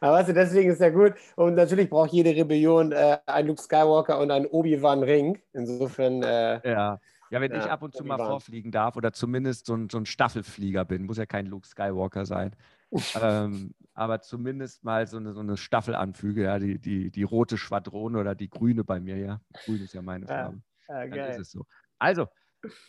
aber 0.00 0.12
weißt 0.12 0.28
du, 0.28 0.34
deswegen 0.34 0.70
ist 0.70 0.80
ja 0.80 0.90
gut. 0.90 1.14
Und 1.34 1.56
natürlich 1.56 1.90
braucht 1.90 2.12
jede 2.12 2.30
Rebellion 2.30 2.92
äh, 2.92 3.18
einen 3.26 3.48
Luke 3.48 3.60
Skywalker 3.60 4.20
und 4.20 4.30
einen 4.30 4.46
Obi-Wan 4.46 5.02
Ring. 5.02 5.40
Insofern. 5.52 6.22
Äh, 6.22 6.60
ja. 6.68 7.00
Ja, 7.30 7.40
wenn 7.40 7.52
ja, 7.52 7.58
ich 7.58 7.70
ab 7.70 7.82
und 7.82 7.94
zu 7.94 8.04
mal 8.04 8.16
vorfliegen 8.16 8.72
darf 8.72 8.96
oder 8.96 9.12
zumindest 9.12 9.66
so 9.66 9.74
ein, 9.74 9.88
so 9.88 9.98
ein 9.98 10.06
Staffelflieger 10.06 10.84
bin, 10.84 11.06
muss 11.06 11.16
ja 11.16 11.26
kein 11.26 11.46
Luke 11.46 11.66
Skywalker 11.66 12.26
sein. 12.26 12.54
ähm, 13.22 13.74
aber 13.94 14.20
zumindest 14.20 14.84
mal 14.84 15.06
so 15.06 15.16
eine, 15.16 15.32
so 15.32 15.40
eine 15.40 15.56
Staffel 15.56 15.94
anfüge, 15.94 16.44
ja, 16.44 16.58
die, 16.58 16.78
die, 16.78 17.10
die 17.10 17.22
rote 17.22 17.56
Schwadrone 17.56 18.18
oder 18.18 18.34
die 18.34 18.50
grüne 18.50 18.82
bei 18.82 18.98
mir, 18.98 19.16
ja. 19.16 19.40
Grün 19.64 19.82
ist 19.82 19.94
ja 19.94 20.02
meine 20.02 20.26
Farbe. 20.26 20.60
Ja, 20.88 21.04
ja, 21.04 21.08
Dann 21.08 21.30
ist 21.30 21.38
es 21.38 21.50
so. 21.52 21.66
Also, 21.98 22.28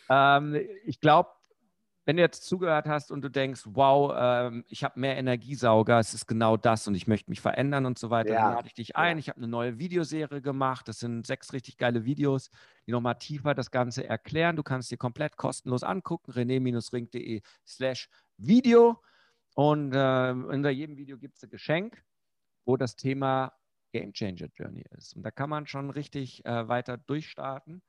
ähm, 0.08 0.56
ich 0.84 1.00
glaube, 1.00 1.30
wenn 2.04 2.16
du 2.16 2.22
jetzt 2.22 2.44
zugehört 2.44 2.88
hast 2.88 3.12
und 3.12 3.22
du 3.22 3.28
denkst, 3.28 3.62
wow, 3.64 4.12
ähm, 4.16 4.64
ich 4.68 4.82
habe 4.82 4.98
mehr 4.98 5.16
Energiesauger, 5.16 5.98
es 5.98 6.14
ist 6.14 6.26
genau 6.26 6.56
das 6.56 6.88
und 6.88 6.94
ich 6.94 7.06
möchte 7.06 7.30
mich 7.30 7.40
verändern 7.40 7.86
und 7.86 7.98
so 7.98 8.10
weiter, 8.10 8.34
ja. 8.34 8.42
dann 8.42 8.54
lade 8.54 8.66
ich 8.66 8.74
dich 8.74 8.96
ein. 8.96 9.18
Ich 9.18 9.28
habe 9.28 9.38
eine 9.38 9.46
neue 9.46 9.78
Videoserie 9.78 10.42
gemacht. 10.42 10.88
Das 10.88 10.98
sind 10.98 11.26
sechs 11.26 11.52
richtig 11.52 11.78
geile 11.78 12.04
Videos, 12.04 12.50
die 12.86 12.92
nochmal 12.92 13.18
tiefer 13.18 13.54
das 13.54 13.70
Ganze 13.70 14.06
erklären. 14.06 14.56
Du 14.56 14.64
kannst 14.64 14.90
dir 14.90 14.96
komplett 14.96 15.36
kostenlos 15.36 15.84
angucken, 15.84 16.32
rené-ring.de 16.32 17.42
slash 17.64 18.08
Video. 18.36 19.00
Und 19.54 19.92
äh, 19.92 20.30
unter 20.32 20.70
jedem 20.70 20.96
Video 20.96 21.18
gibt 21.18 21.36
es 21.36 21.44
ein 21.44 21.50
Geschenk, 21.50 22.02
wo 22.64 22.76
das 22.76 22.96
Thema 22.96 23.52
Game 23.92 24.12
Changer 24.12 24.48
Journey 24.56 24.84
ist. 24.96 25.14
Und 25.14 25.22
da 25.22 25.30
kann 25.30 25.50
man 25.50 25.66
schon 25.66 25.90
richtig 25.90 26.44
äh, 26.46 26.66
weiter 26.66 26.96
durchstarten. 26.96 27.82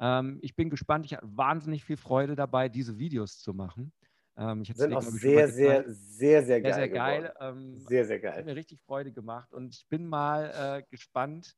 Ähm, 0.00 0.38
ich 0.42 0.56
bin 0.56 0.70
gespannt. 0.70 1.06
Ich 1.06 1.14
habe 1.14 1.26
wahnsinnig 1.36 1.84
viel 1.84 1.96
Freude 1.96 2.34
dabei, 2.34 2.68
diese 2.68 2.98
Videos 2.98 3.38
zu 3.38 3.54
machen. 3.54 3.92
Ähm, 4.36 4.62
ich 4.62 4.72
sind 4.74 4.94
auch 4.94 5.02
sehr, 5.02 5.48
sehr, 5.48 5.84
sehr, 5.86 6.42
sehr 6.42 6.60
geil. 6.60 6.72
Sehr, 6.72 6.74
sehr 6.74 6.88
geil. 6.88 7.34
Ähm, 7.40 7.78
sehr, 7.78 8.04
sehr 8.06 8.18
geil. 8.18 8.38
Hat 8.38 8.46
mir 8.46 8.56
richtig 8.56 8.80
Freude 8.82 9.12
gemacht 9.12 9.52
und 9.52 9.74
ich 9.74 9.86
bin 9.88 10.06
mal 10.06 10.52
äh, 10.78 10.82
gespannt, 10.90 11.56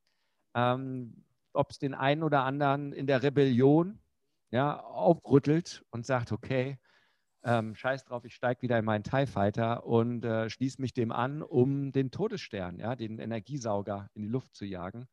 ähm, 0.54 1.24
ob 1.52 1.70
es 1.70 1.78
den 1.78 1.94
einen 1.94 2.22
oder 2.22 2.44
anderen 2.44 2.92
in 2.92 3.06
der 3.06 3.22
Rebellion 3.22 4.00
ja, 4.50 4.80
aufrüttelt 4.80 5.84
und 5.90 6.04
sagt, 6.06 6.32
okay, 6.32 6.78
ähm, 7.44 7.74
scheiß 7.74 8.04
drauf, 8.04 8.24
ich 8.24 8.34
steige 8.34 8.62
wieder 8.62 8.78
in 8.78 8.84
meinen 8.84 9.02
TIE 9.02 9.26
Fighter 9.26 9.84
und 9.84 10.24
äh, 10.24 10.48
schließe 10.48 10.80
mich 10.80 10.92
dem 10.92 11.10
an, 11.10 11.42
um 11.42 11.90
den 11.90 12.10
Todesstern, 12.10 12.78
ja, 12.78 12.94
den 12.94 13.18
Energiesauger 13.18 14.08
in 14.14 14.22
die 14.22 14.28
Luft 14.28 14.54
zu 14.54 14.64
jagen. 14.64 15.06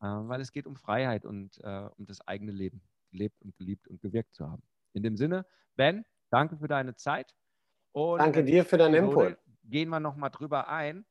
Äh, 0.00 0.06
weil 0.06 0.40
es 0.40 0.52
geht 0.52 0.66
um 0.66 0.76
Freiheit 0.76 1.24
und 1.24 1.58
äh, 1.62 1.88
um 1.96 2.06
das 2.06 2.26
eigene 2.26 2.52
Leben, 2.52 2.82
gelebt 3.10 3.42
und 3.42 3.54
geliebt 3.56 3.88
und 3.88 4.00
gewirkt 4.00 4.34
zu 4.34 4.50
haben. 4.50 4.62
In 4.92 5.02
dem 5.02 5.16
Sinne, 5.16 5.46
Ben, 5.76 6.04
danke 6.30 6.56
für 6.56 6.68
deine 6.68 6.94
Zeit. 6.94 7.34
Und 7.92 8.18
danke 8.18 8.44
dir 8.44 8.64
für 8.64 8.78
deinen 8.78 8.94
Input. 8.94 9.36
Gehen 9.64 9.88
wir 9.90 10.00
nochmal 10.00 10.30
drüber 10.30 10.68
ein, 10.68 11.04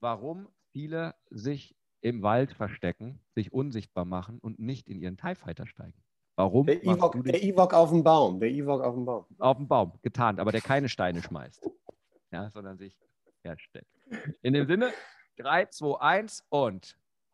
warum 0.00 0.48
viele 0.70 1.14
sich 1.30 1.76
im 2.00 2.22
Wald 2.22 2.52
verstecken, 2.52 3.20
sich 3.34 3.52
unsichtbar 3.52 4.04
machen 4.04 4.38
und 4.40 4.58
nicht 4.58 4.88
in 4.88 5.00
ihren 5.00 5.16
TIE 5.16 5.34
Fighter 5.34 5.66
steigen. 5.66 6.02
Warum? 6.36 6.66
Der 6.66 6.82
Ewok, 6.82 7.72
auf 7.72 7.90
dem 7.90 8.02
Baum. 8.02 8.40
Der 8.40 8.50
Ewok 8.50 8.82
auf 8.82 8.94
dem 8.94 9.04
Baum. 9.04 9.24
Auf 9.38 9.56
dem 9.56 9.68
Baum, 9.68 9.92
getarnt, 10.02 10.40
aber 10.40 10.50
der 10.50 10.60
keine 10.60 10.88
Steine 10.88 11.22
schmeißt. 11.22 11.70
Ja, 12.32 12.50
sondern 12.50 12.76
sich 12.76 12.98
herstellt. 13.42 13.86
In 14.42 14.52
dem 14.52 14.66
Sinne, 14.66 14.92
3, 15.36 15.66
2, 15.66 16.00
1 16.00 16.44
und 16.48 16.98